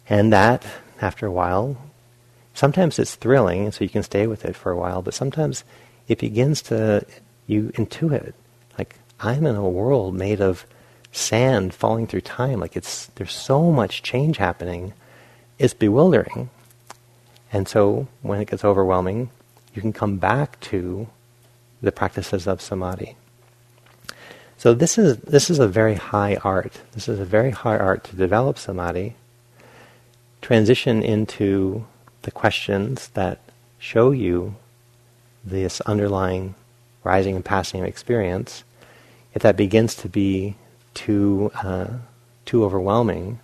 [0.08, 0.64] And that,
[1.00, 1.76] after a while,
[2.54, 5.64] sometimes it's thrilling, so you can stay with it for a while, but sometimes
[6.08, 7.06] it begins to,
[7.46, 8.32] you intuit,
[8.78, 10.66] like, I'm in a world made of
[11.12, 12.58] sand falling through time.
[12.58, 14.94] Like, it's, there's so much change happening.
[15.58, 16.50] It's bewildering.
[17.52, 19.30] And so, when it gets overwhelming,
[19.74, 21.08] you can come back to
[21.80, 23.16] the practices of samadhi.
[24.56, 26.80] So this is this is a very high art.
[26.92, 29.16] This is a very high art to develop samadhi.
[30.42, 31.86] Transition into
[32.22, 33.40] the questions that
[33.78, 34.56] show you
[35.44, 36.54] this underlying
[37.04, 38.64] rising and passing of experience,
[39.34, 40.56] if that begins to be
[40.94, 41.86] too uh,
[42.44, 43.40] too overwhelming,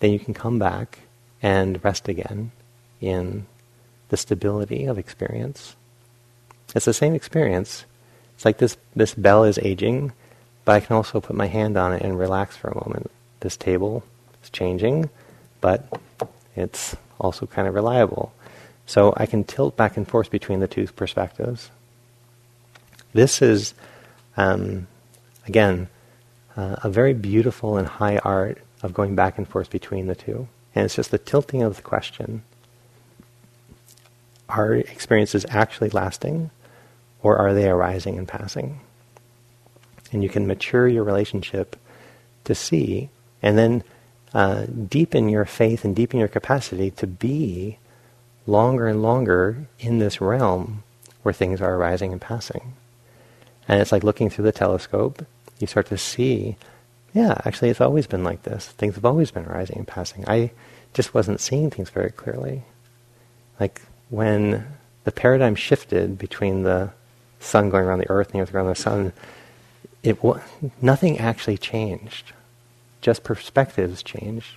[0.00, 1.00] then you can come back
[1.42, 2.50] and rest again
[3.00, 3.46] in
[4.08, 5.76] the stability of experience.
[6.74, 7.84] It's the same experience.
[8.34, 10.12] It's like this this bell is aging,
[10.64, 13.10] but I can also put my hand on it and relax for a moment.
[13.40, 14.04] This table
[14.42, 15.10] is changing,
[15.60, 15.86] but
[16.56, 18.32] it's also kind of reliable.
[18.86, 21.70] So I can tilt back and forth between the two perspectives.
[23.12, 23.74] This is,
[24.36, 24.86] um,
[25.46, 25.88] again,
[26.56, 30.48] uh, a very beautiful and high art of going back and forth between the two.
[30.74, 32.42] And it's just the tilting of the question.
[34.48, 36.50] Are experiences actually lasting,
[37.22, 38.80] or are they arising and passing?
[40.12, 41.76] And you can mature your relationship
[42.44, 43.10] to see,
[43.42, 43.84] and then
[44.32, 47.78] uh, deepen your faith and deepen your capacity to be
[48.46, 50.82] longer and longer in this realm
[51.22, 52.74] where things are arising and passing.
[53.68, 55.24] And it's like looking through the telescope,
[55.58, 56.56] you start to see,
[57.12, 58.68] yeah, actually it's always been like this.
[58.68, 60.24] Things have always been arising and passing.
[60.26, 60.52] I
[60.94, 62.62] just wasn't seeing things very clearly.
[63.58, 64.66] Like when
[65.04, 66.90] the paradigm shifted between the
[67.38, 69.12] sun going around the earth and the earth going around the sun,
[70.02, 70.18] it
[70.80, 72.32] nothing actually changed.
[73.00, 74.56] Just perspectives changed.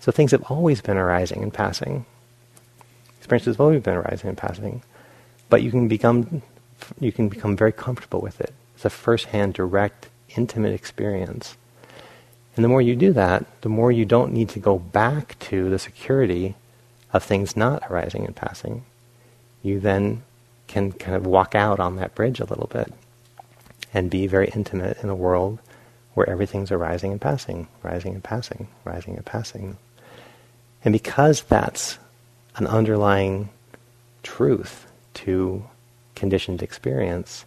[0.00, 2.06] So things have always been arising and passing
[3.26, 4.82] experiences have always been arising and passing,
[5.48, 6.42] but you can become
[7.00, 8.54] you can become very comfortable with it.
[8.76, 11.56] It's a first-hand, direct, intimate experience.
[12.54, 15.68] And the more you do that, the more you don't need to go back to
[15.68, 16.54] the security
[17.12, 18.84] of things not arising and passing.
[19.60, 20.22] You then
[20.68, 22.92] can kind of walk out on that bridge a little bit
[23.92, 25.58] and be very intimate in a world
[26.16, 29.76] where everything's arising and passing, rising and passing, rising and passing.
[30.82, 31.98] And because that's
[32.56, 33.50] an underlying
[34.22, 35.62] truth to
[36.14, 37.44] conditioned experience,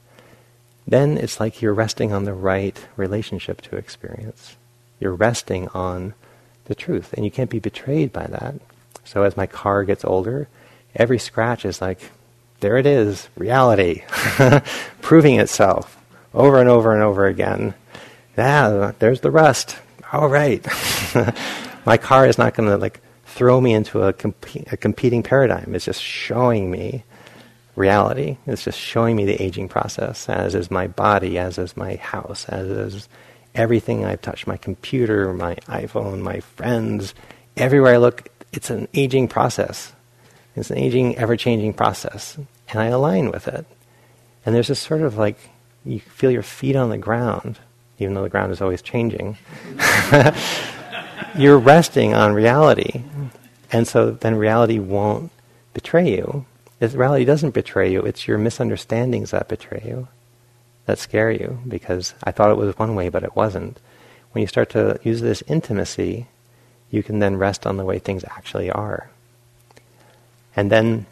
[0.88, 4.56] then it's like you're resting on the right relationship to experience.
[5.00, 6.14] You're resting on
[6.66, 8.54] the truth, and you can't be betrayed by that.
[9.04, 10.48] So as my car gets older,
[10.96, 12.12] every scratch is like,
[12.60, 14.04] there it is, reality,
[15.02, 15.98] proving itself
[16.36, 17.74] over and over and over again.
[18.40, 19.76] Yeah, there's the rust.
[20.14, 20.66] All right.
[21.86, 25.76] my car is not going to like throw me into a, comp- a competing paradigm.
[25.76, 27.04] It's just showing me
[27.76, 28.38] reality.
[28.48, 32.46] It's just showing me the aging process, as is my body, as is my house,
[32.48, 33.10] as is
[33.56, 37.14] everything I've touched my computer, my iPhone, my friends.
[37.58, 39.92] Everywhere I look, it's an aging process.
[40.56, 42.38] It's an aging, ever changing process.
[42.70, 43.66] And I align with it.
[44.46, 45.38] And there's this sort of like,
[45.84, 47.60] you feel your feet on the ground,
[48.00, 49.38] even though the ground is always changing.
[51.38, 53.04] You're resting on reality.
[53.72, 55.32] And so then reality won't
[55.74, 56.46] betray you
[56.82, 58.02] reality doesn't betray you.
[58.02, 60.08] It's your misunderstandings that betray you,
[60.86, 63.80] that scare you, because I thought it was one way, but it wasn't.
[64.32, 66.28] When you start to use this intimacy,
[66.90, 69.10] you can then rest on the way things actually are.
[70.56, 71.06] And then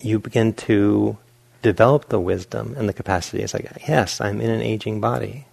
[0.00, 1.18] you begin to
[1.62, 3.42] develop the wisdom and the capacity.
[3.42, 5.46] It's like, yes, I'm in an aging body.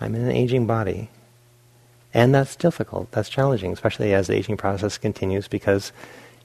[0.00, 1.10] I'm in an aging body.
[2.14, 3.10] And that's difficult.
[3.12, 5.92] That's challenging, especially as the aging process continues, because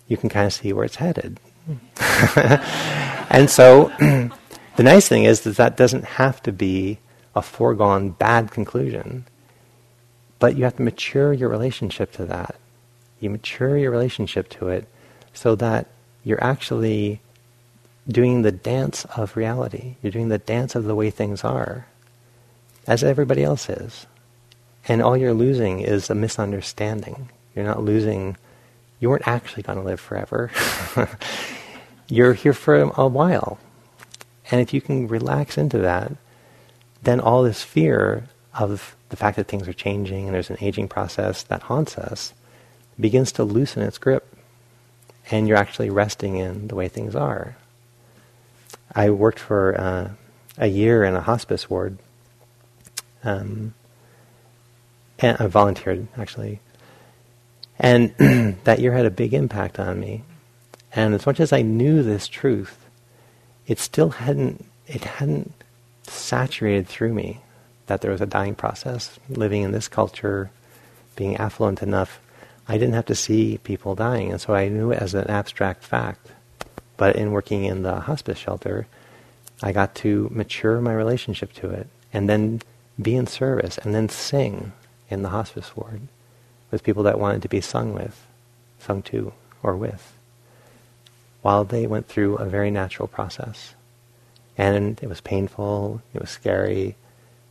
[0.07, 1.39] you can kind of see where it's headed.
[3.29, 6.99] and so the nice thing is that that doesn't have to be
[7.35, 9.25] a foregone bad conclusion.
[10.39, 12.55] But you have to mature your relationship to that.
[13.19, 14.87] You mature your relationship to it
[15.33, 15.87] so that
[16.23, 17.21] you're actually
[18.07, 19.95] doing the dance of reality.
[20.01, 21.87] You're doing the dance of the way things are,
[22.87, 24.05] as everybody else is.
[24.87, 27.29] And all you're losing is a misunderstanding.
[27.55, 28.37] You're not losing
[29.01, 30.51] you weren't actually going to live forever.
[32.07, 33.59] You're here for a while.
[34.51, 36.13] And if you can relax into that,
[37.01, 40.87] then all this fear of the fact that things are changing and there's an aging
[40.87, 42.33] process that haunts us
[42.99, 44.37] begins to loosen its grip.
[45.31, 47.57] And you're actually resting in the way things are.
[48.93, 50.09] I worked for uh,
[50.59, 51.97] a year in a hospice ward.
[53.23, 53.73] Um,
[55.19, 56.59] and I volunteered, actually,
[57.79, 58.15] and
[58.63, 60.23] that year had a big impact on me.
[60.93, 62.85] And as much as I knew this truth,
[63.67, 65.53] it still hadn't it hadn't
[66.03, 67.39] saturated through me
[67.87, 69.19] that there was a dying process.
[69.29, 70.51] Living in this culture,
[71.15, 72.19] being affluent enough,
[72.67, 75.83] I didn't have to see people dying, and so I knew it as an abstract
[75.83, 76.31] fact.
[76.97, 78.87] But in working in the hospice shelter,
[79.63, 82.61] I got to mature my relationship to it, and then
[83.01, 84.73] be in service, and then sing
[85.09, 86.01] in the hospice ward
[86.71, 88.25] with people that wanted to be sung with,
[88.79, 90.13] sung to, or with,
[91.41, 93.75] while they went through a very natural process.
[94.57, 96.95] And it was painful, it was scary,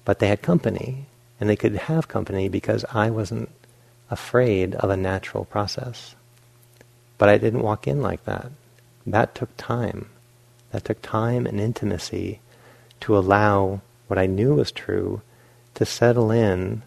[0.05, 1.07] but they had company,
[1.39, 3.51] and they could have company because I wasn't
[4.11, 6.15] afraid of a natural process.
[7.19, 8.51] But I didn't walk in like that.
[9.07, 10.09] That took time.
[10.73, 12.41] That took time and intimacy
[13.01, 15.23] to allow what I knew was true
[15.81, 16.83] to settle in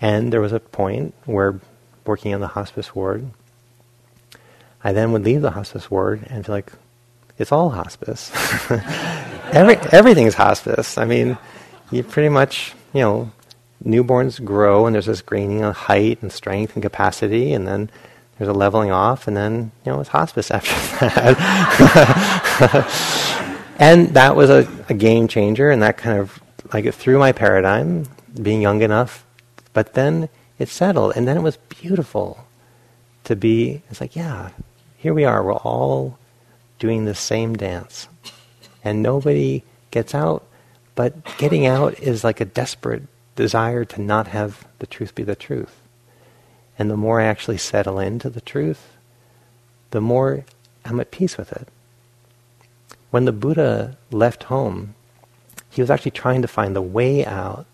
[0.00, 1.58] and there was a point where,
[2.04, 3.30] working in the hospice ward,
[4.84, 6.70] I then would leave the hospice ward and feel like,
[7.38, 8.30] it's all hospice.
[9.50, 10.98] Every, everything's hospice.
[10.98, 11.38] I mean,
[11.90, 13.30] you pretty much, you know,
[13.84, 17.88] newborns grow and there's this gaining of height and strength and capacity, and then
[18.36, 20.74] there's a leveling off, and then, you know, it's hospice after
[21.06, 21.36] that.
[23.78, 26.38] and that was a, a game changer, and that kind of,
[26.72, 28.06] like, it threw my paradigm,
[28.40, 29.26] being young enough
[29.76, 32.46] but then it settled, and then it was beautiful
[33.24, 33.82] to be.
[33.90, 34.48] It's like, yeah,
[34.96, 35.44] here we are.
[35.44, 36.18] We're all
[36.78, 38.08] doing the same dance,
[38.82, 40.46] and nobody gets out.
[40.94, 43.02] But getting out is like a desperate
[43.34, 45.78] desire to not have the truth be the truth.
[46.78, 48.96] And the more I actually settle into the truth,
[49.90, 50.46] the more
[50.86, 51.68] I'm at peace with it.
[53.10, 54.94] When the Buddha left home,
[55.76, 57.66] he was actually trying to find the way out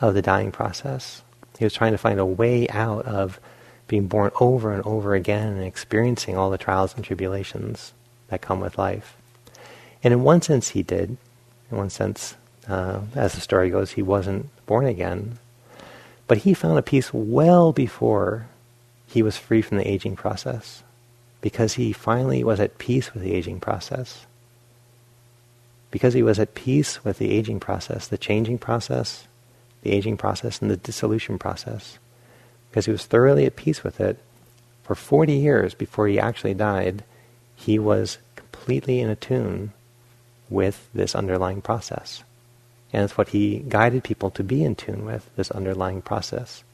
[0.00, 1.22] of the dying process.
[1.56, 3.38] He was trying to find a way out of
[3.86, 7.92] being born over and over again and experiencing all the trials and tribulations
[8.26, 9.16] that come with life.
[10.02, 11.16] And in one sense, he did.
[11.70, 12.34] In one sense,
[12.68, 15.38] uh, as the story goes, he wasn't born again.
[16.26, 18.48] But he found a peace well before
[19.06, 20.82] he was free from the aging process
[21.40, 24.26] because he finally was at peace with the aging process.
[25.90, 29.26] Because he was at peace with the aging process, the changing process,
[29.82, 31.98] the aging process, and the dissolution process.
[32.70, 34.18] Because he was thoroughly at peace with it,
[34.82, 37.04] for 40 years before he actually died,
[37.54, 39.72] he was completely in attune
[40.48, 42.22] with this underlying process.
[42.92, 46.64] And it's what he guided people to be in tune with, this underlying process.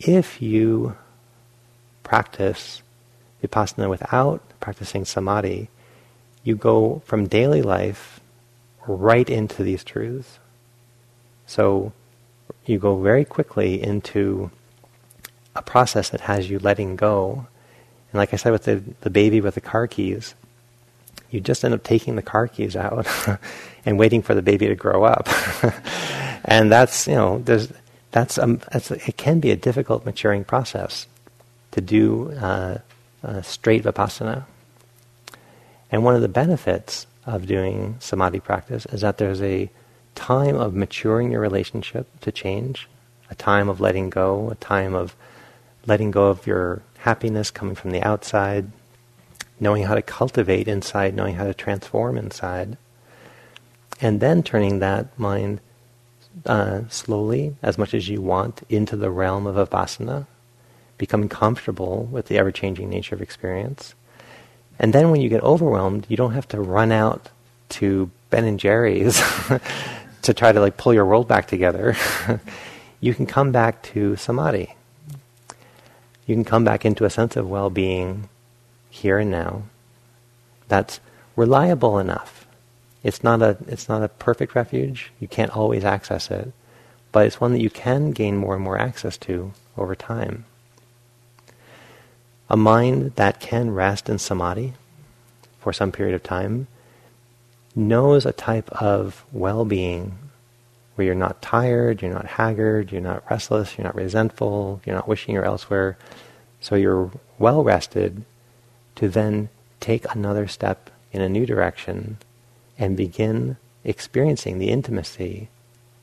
[0.00, 0.96] If you
[2.02, 2.82] practice
[3.42, 5.68] vipassana without practicing samadhi,
[6.44, 8.20] you go from daily life
[8.86, 10.38] right into these truths.
[11.46, 11.92] So
[12.64, 14.50] you go very quickly into
[15.54, 17.46] a process that has you letting go.
[18.12, 20.34] And like I said with the, the baby with the car keys,
[21.30, 23.06] you just end up taking the car keys out
[23.84, 25.28] and waiting for the baby to grow up.
[26.44, 27.72] and that's, you know, there's,
[28.12, 31.06] that's, um, that's, it can be a difficult maturing process
[31.72, 32.78] to do uh,
[33.26, 34.44] uh, straight vipassana.
[35.90, 39.70] And one of the benefits of doing samadhi practice is that there's a
[40.14, 42.88] time of maturing your relationship to change,
[43.30, 45.14] a time of letting go, a time of
[45.86, 48.70] letting go of your happiness coming from the outside,
[49.60, 52.76] knowing how to cultivate inside, knowing how to transform inside,
[54.00, 55.60] and then turning that mind
[56.44, 60.26] uh, slowly, as much as you want, into the realm of vipassana,
[60.98, 63.94] becoming comfortable with the ever changing nature of experience.
[64.78, 67.30] And then when you get overwhelmed, you don't have to run out
[67.70, 69.22] to Ben and Jerry's
[70.22, 71.96] to try to like pull your world back together.
[73.00, 74.74] you can come back to samadhi.
[76.26, 78.28] You can come back into a sense of well being
[78.90, 79.62] here and now
[80.68, 81.00] that's
[81.36, 82.46] reliable enough.
[83.02, 85.12] It's not a it's not a perfect refuge.
[85.20, 86.52] You can't always access it,
[87.12, 90.44] but it's one that you can gain more and more access to over time.
[92.48, 94.74] A mind that can rest in samadhi
[95.58, 96.68] for some period of time
[97.74, 100.16] knows a type of well-being
[100.94, 105.08] where you're not tired, you're not haggard, you're not restless, you're not resentful, you're not
[105.08, 105.98] wishing you're elsewhere.
[106.60, 108.24] So you're well rested
[108.94, 109.48] to then
[109.80, 112.16] take another step in a new direction
[112.78, 115.48] and begin experiencing the intimacy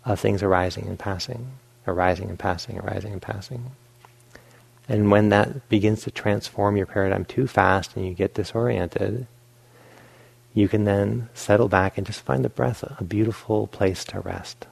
[0.06, 1.54] of things arising and passing,
[1.88, 3.72] arising and passing, arising and passing.
[4.88, 9.28] And when that begins to transform your paradigm too fast and you get disoriented,
[10.54, 14.68] you can then settle back and just find the breath a beautiful place to rest.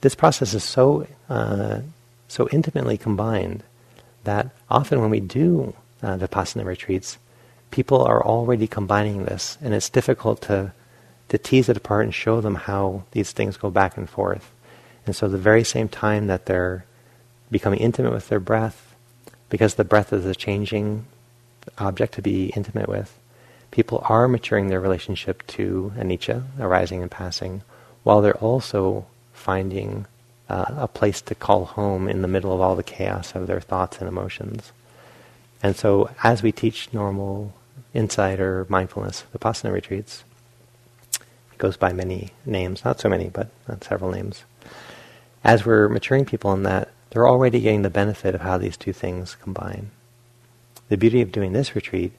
[0.00, 1.80] This process is so uh,
[2.28, 3.62] so intimately combined
[4.24, 7.18] that often when we do uh, Vipassana retreats,
[7.70, 10.72] people are already combining this, and it's difficult to,
[11.28, 14.50] to tease it apart and show them how these things go back and forth.
[15.06, 16.84] And so, the very same time that they're
[17.50, 18.94] becoming intimate with their breath,
[19.48, 21.06] because the breath is a changing
[21.78, 23.16] object to be intimate with,
[23.70, 27.62] people are maturing their relationship to anicca, arising and passing,
[28.02, 30.06] while they're also finding
[30.48, 33.60] uh, a place to call home in the middle of all the chaos of their
[33.60, 34.72] thoughts and emotions.
[35.62, 37.54] And so, as we teach normal
[37.94, 40.24] insight or mindfulness vipassana retreats,
[41.14, 43.48] it goes by many names, not so many, but
[43.82, 44.44] several names.
[45.46, 48.92] As we're maturing people in that, they're already getting the benefit of how these two
[48.92, 49.92] things combine.
[50.88, 52.14] The beauty of doing this retreat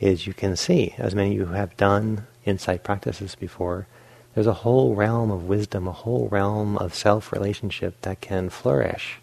[0.00, 3.86] is you can see, as many of you have done insight practices before,
[4.34, 9.20] there's a whole realm of wisdom, a whole realm of self relationship that can flourish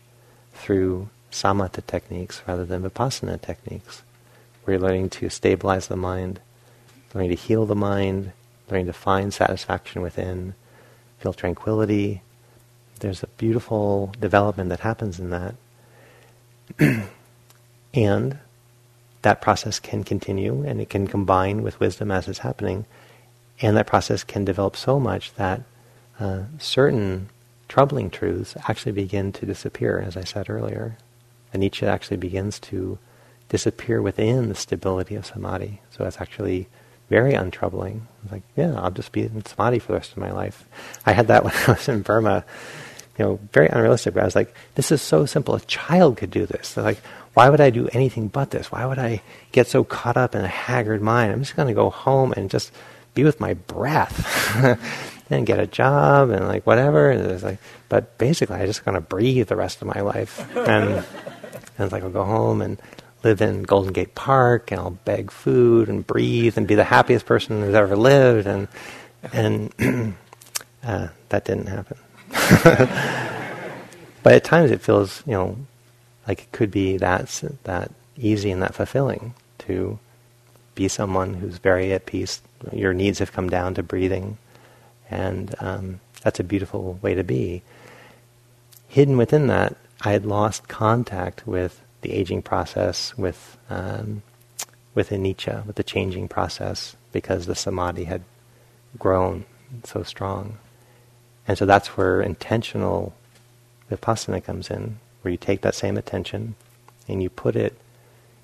[0.53, 4.03] through samatha techniques rather than vipassana techniques,
[4.66, 6.39] you're learning to stabilize the mind,
[7.14, 8.32] learning to heal the mind,
[8.72, 10.53] learning to find satisfaction within,
[11.18, 12.22] feel tranquility.
[13.00, 15.56] There's a beautiful development that happens in that.
[17.93, 18.39] and
[19.22, 22.86] that process can continue and it can combine with wisdom as it's happening
[23.62, 25.62] and that process can develop so much that
[26.20, 27.30] uh, certain
[27.68, 30.97] troubling truths actually begin to disappear, as I said earlier.
[31.54, 32.97] Anicca actually begins to
[33.50, 35.82] disappear within the stability of samadhi.
[35.89, 36.68] So it's actually
[37.10, 38.08] very untroubling.
[38.24, 40.66] It's like, yeah, I'll just be in samadhi for the rest of my life.
[41.06, 42.45] I had that when I was in Burma.
[43.20, 44.15] You know, very unrealistic.
[44.15, 45.53] But I was like, this is so simple.
[45.53, 46.74] A child could do this.
[46.74, 47.01] They're like,
[47.34, 48.72] why would I do anything but this?
[48.72, 51.32] Why would I get so caught up in a haggard mind?
[51.32, 52.72] I'm just going to go home and just
[53.13, 54.55] be with my breath
[55.30, 57.11] and get a job and like whatever.
[57.11, 60.39] And it's like, but basically, I'm just gonna breathe the rest of my life.
[60.55, 61.05] And, and
[61.80, 62.82] it's like I'll go home and
[63.24, 67.26] live in Golden Gate Park and I'll beg food and breathe and be the happiest
[67.26, 68.47] person who's ever lived.
[68.47, 68.67] And
[69.34, 69.74] and
[70.84, 71.97] uh, that didn't happen.
[74.23, 75.57] but at times it feels, you know,
[76.27, 77.27] like it could be that
[77.63, 79.97] that easy and that fulfilling to
[80.75, 82.41] be someone who's very at peace.
[82.71, 84.38] Your needs have come down to breathing,
[85.09, 87.63] and um, that's a beautiful way to be.
[88.88, 94.21] Hidden within that, I had lost contact with the aging process, with um,
[94.95, 98.23] with anicca, with the changing process, because the samadhi had
[98.97, 99.45] grown
[99.84, 100.57] so strong.
[101.50, 103.16] And so that's where intentional
[103.89, 106.54] vipassana comes in, where you take that same attention
[107.08, 107.74] and you put it,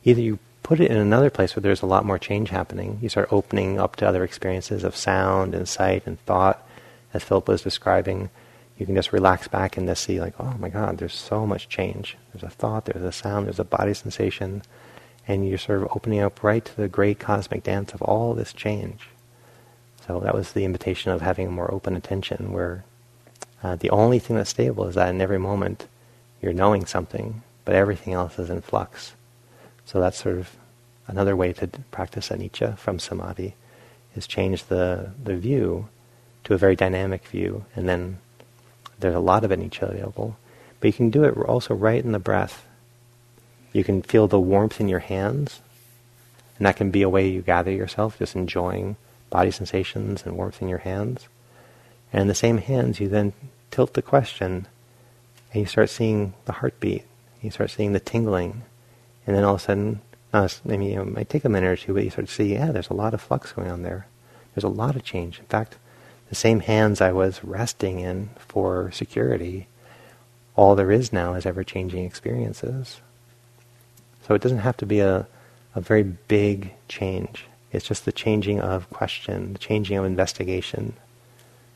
[0.03, 2.97] either you put it in another place where there's a lot more change happening.
[3.03, 6.67] You start opening up to other experiences of sound and sight and thought,
[7.13, 8.31] as Philip was describing.
[8.79, 11.69] You can just relax back and just see, like, oh my God, there's so much
[11.69, 12.17] change.
[12.33, 14.63] There's a thought, there's a sound, there's a body sensation,
[15.27, 18.51] and you're sort of opening up right to the great cosmic dance of all this
[18.51, 19.09] change.
[20.07, 22.83] So that was the invitation of having a more open attention, where
[23.65, 25.87] uh, the only thing that's stable is that in every moment
[26.39, 29.13] you're knowing something, but everything else is in flux.
[29.85, 30.55] So that's sort of
[31.07, 33.55] another way to practice anicca from samadhi,
[34.15, 35.89] is change the, the view
[36.43, 38.19] to a very dynamic view, and then
[38.99, 40.37] there's a lot of anicca available.
[40.79, 42.67] But you can do it also right in the breath.
[43.73, 45.59] You can feel the warmth in your hands,
[46.59, 48.95] and that can be a way you gather yourself, just enjoying
[49.31, 51.27] body sensations and warmth in your hands.
[52.13, 53.33] And the same hands, you then
[53.75, 54.67] tilt the question,
[55.51, 57.03] and you start seeing the heartbeat.
[57.41, 58.63] You start seeing the tingling,
[59.27, 59.99] and then all of a sudden,
[60.31, 62.71] uh, maybe it might take a minute or two, but you start to see, yeah,
[62.71, 64.07] there's a lot of flux going on there.
[64.53, 65.39] There's a lot of change.
[65.39, 65.75] In fact,
[66.29, 69.67] the same hands I was resting in for security,
[70.55, 73.01] all there is now is ever-changing experiences.
[74.25, 75.27] So it doesn't have to be a,
[75.75, 77.45] a very big change.
[77.73, 80.93] It's just the changing of question, the changing of investigation,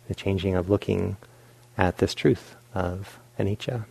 [0.08, 1.18] the changing of looking
[1.80, 3.86] at this truth of anicca.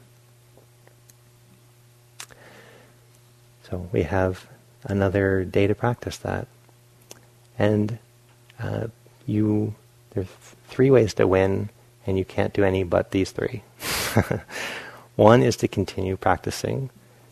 [3.68, 4.46] So we have
[4.84, 6.46] another day to practice that.
[7.58, 7.98] And
[8.60, 8.88] uh,
[9.26, 9.74] you,
[10.10, 10.28] there's
[10.68, 11.70] three ways to win,
[12.06, 13.62] and you can't do any but these three.
[15.16, 16.90] One is to continue practicing,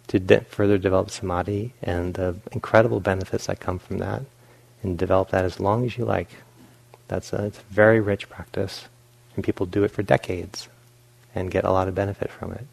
[0.08, 4.22] to de- further develop samadhi and the incredible benefits that come from that
[4.82, 6.30] and develop that as long as you like.
[7.08, 8.86] That's a, it's a very rich practice,
[9.36, 10.68] and people do it for decades
[11.34, 12.66] and get a lot of benefit from it.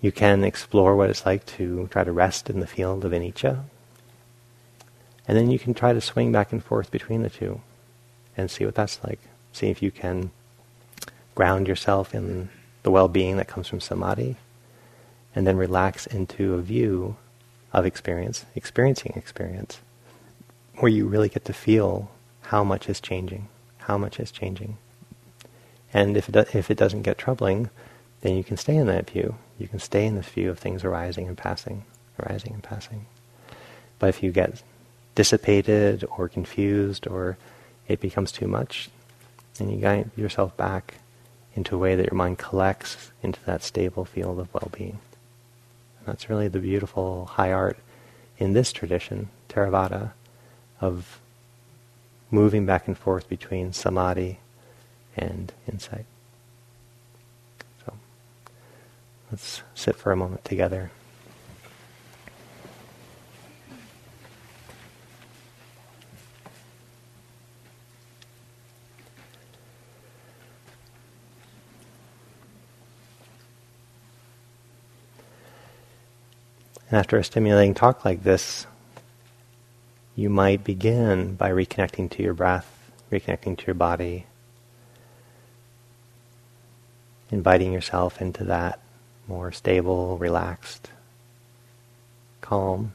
[0.00, 3.62] You can explore what it's like to try to rest in the field of anicca,
[5.28, 7.60] and then you can try to swing back and forth between the two
[8.36, 9.20] and see what that's like.
[9.52, 10.32] See if you can
[11.36, 12.48] ground yourself in
[12.82, 14.36] the well-being that comes from samadhi,
[15.36, 17.16] and then relax into a view
[17.72, 19.78] of experience, experiencing experience
[20.76, 22.10] where you really get to feel
[22.42, 23.48] how much is changing,
[23.78, 24.76] how much is changing.
[25.94, 27.70] And if it, do, if it doesn't get troubling,
[28.22, 29.36] then you can stay in that view.
[29.58, 31.84] You can stay in this view of things arising and passing,
[32.20, 33.06] arising and passing.
[33.98, 34.62] But if you get
[35.14, 37.36] dissipated or confused or
[37.88, 38.88] it becomes too much,
[39.58, 40.94] then you guide yourself back
[41.54, 44.98] into a way that your mind collects into that stable field of well-being.
[45.98, 47.76] And that's really the beautiful high art
[48.38, 50.12] in this tradition, Theravada,
[50.80, 51.20] of
[52.30, 54.38] moving back and forth between samadhi
[55.16, 56.06] and insight.
[57.84, 57.94] So
[59.30, 60.90] let's sit for a moment together.
[76.92, 78.66] And after a stimulating talk like this,
[80.14, 84.26] you might begin by reconnecting to your breath, reconnecting to your body,
[87.32, 88.78] inviting yourself into that
[89.26, 90.90] more stable, relaxed,
[92.40, 92.92] calm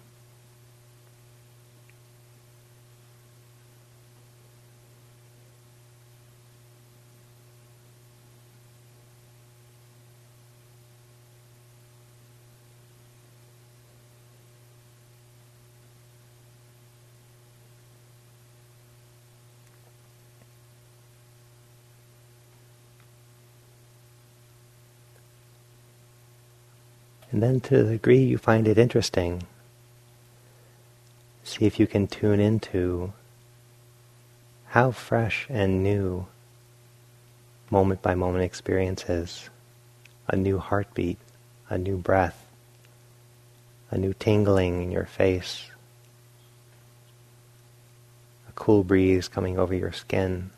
[27.37, 29.43] And then to the degree you find it interesting,
[31.43, 33.13] see if you can tune into
[34.69, 36.25] how fresh and new
[37.69, 39.51] moment by moment experiences.
[40.27, 41.19] A new heartbeat,
[41.69, 42.43] a new breath,
[43.91, 45.69] a new tingling in your face,
[48.49, 50.49] a cool breeze coming over your skin.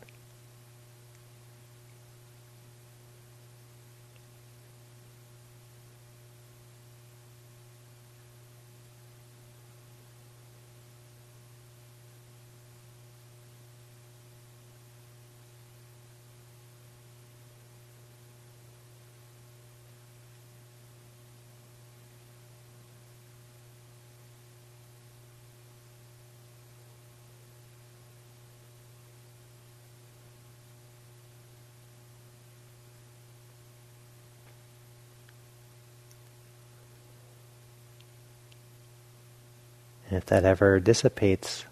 [40.10, 41.64] And if that ever dissipates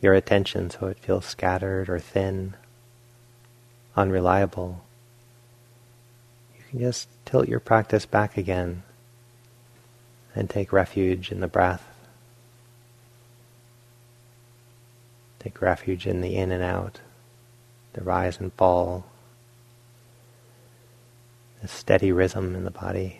[0.00, 2.54] your attention so it feels scattered or thin,
[3.96, 4.82] unreliable,
[6.56, 8.82] you can just tilt your practice back again
[10.34, 11.86] and take refuge in the breath.
[15.38, 16.98] Take refuge in the in and out,
[17.92, 19.06] the rise and fall,
[21.62, 23.19] the steady rhythm in the body.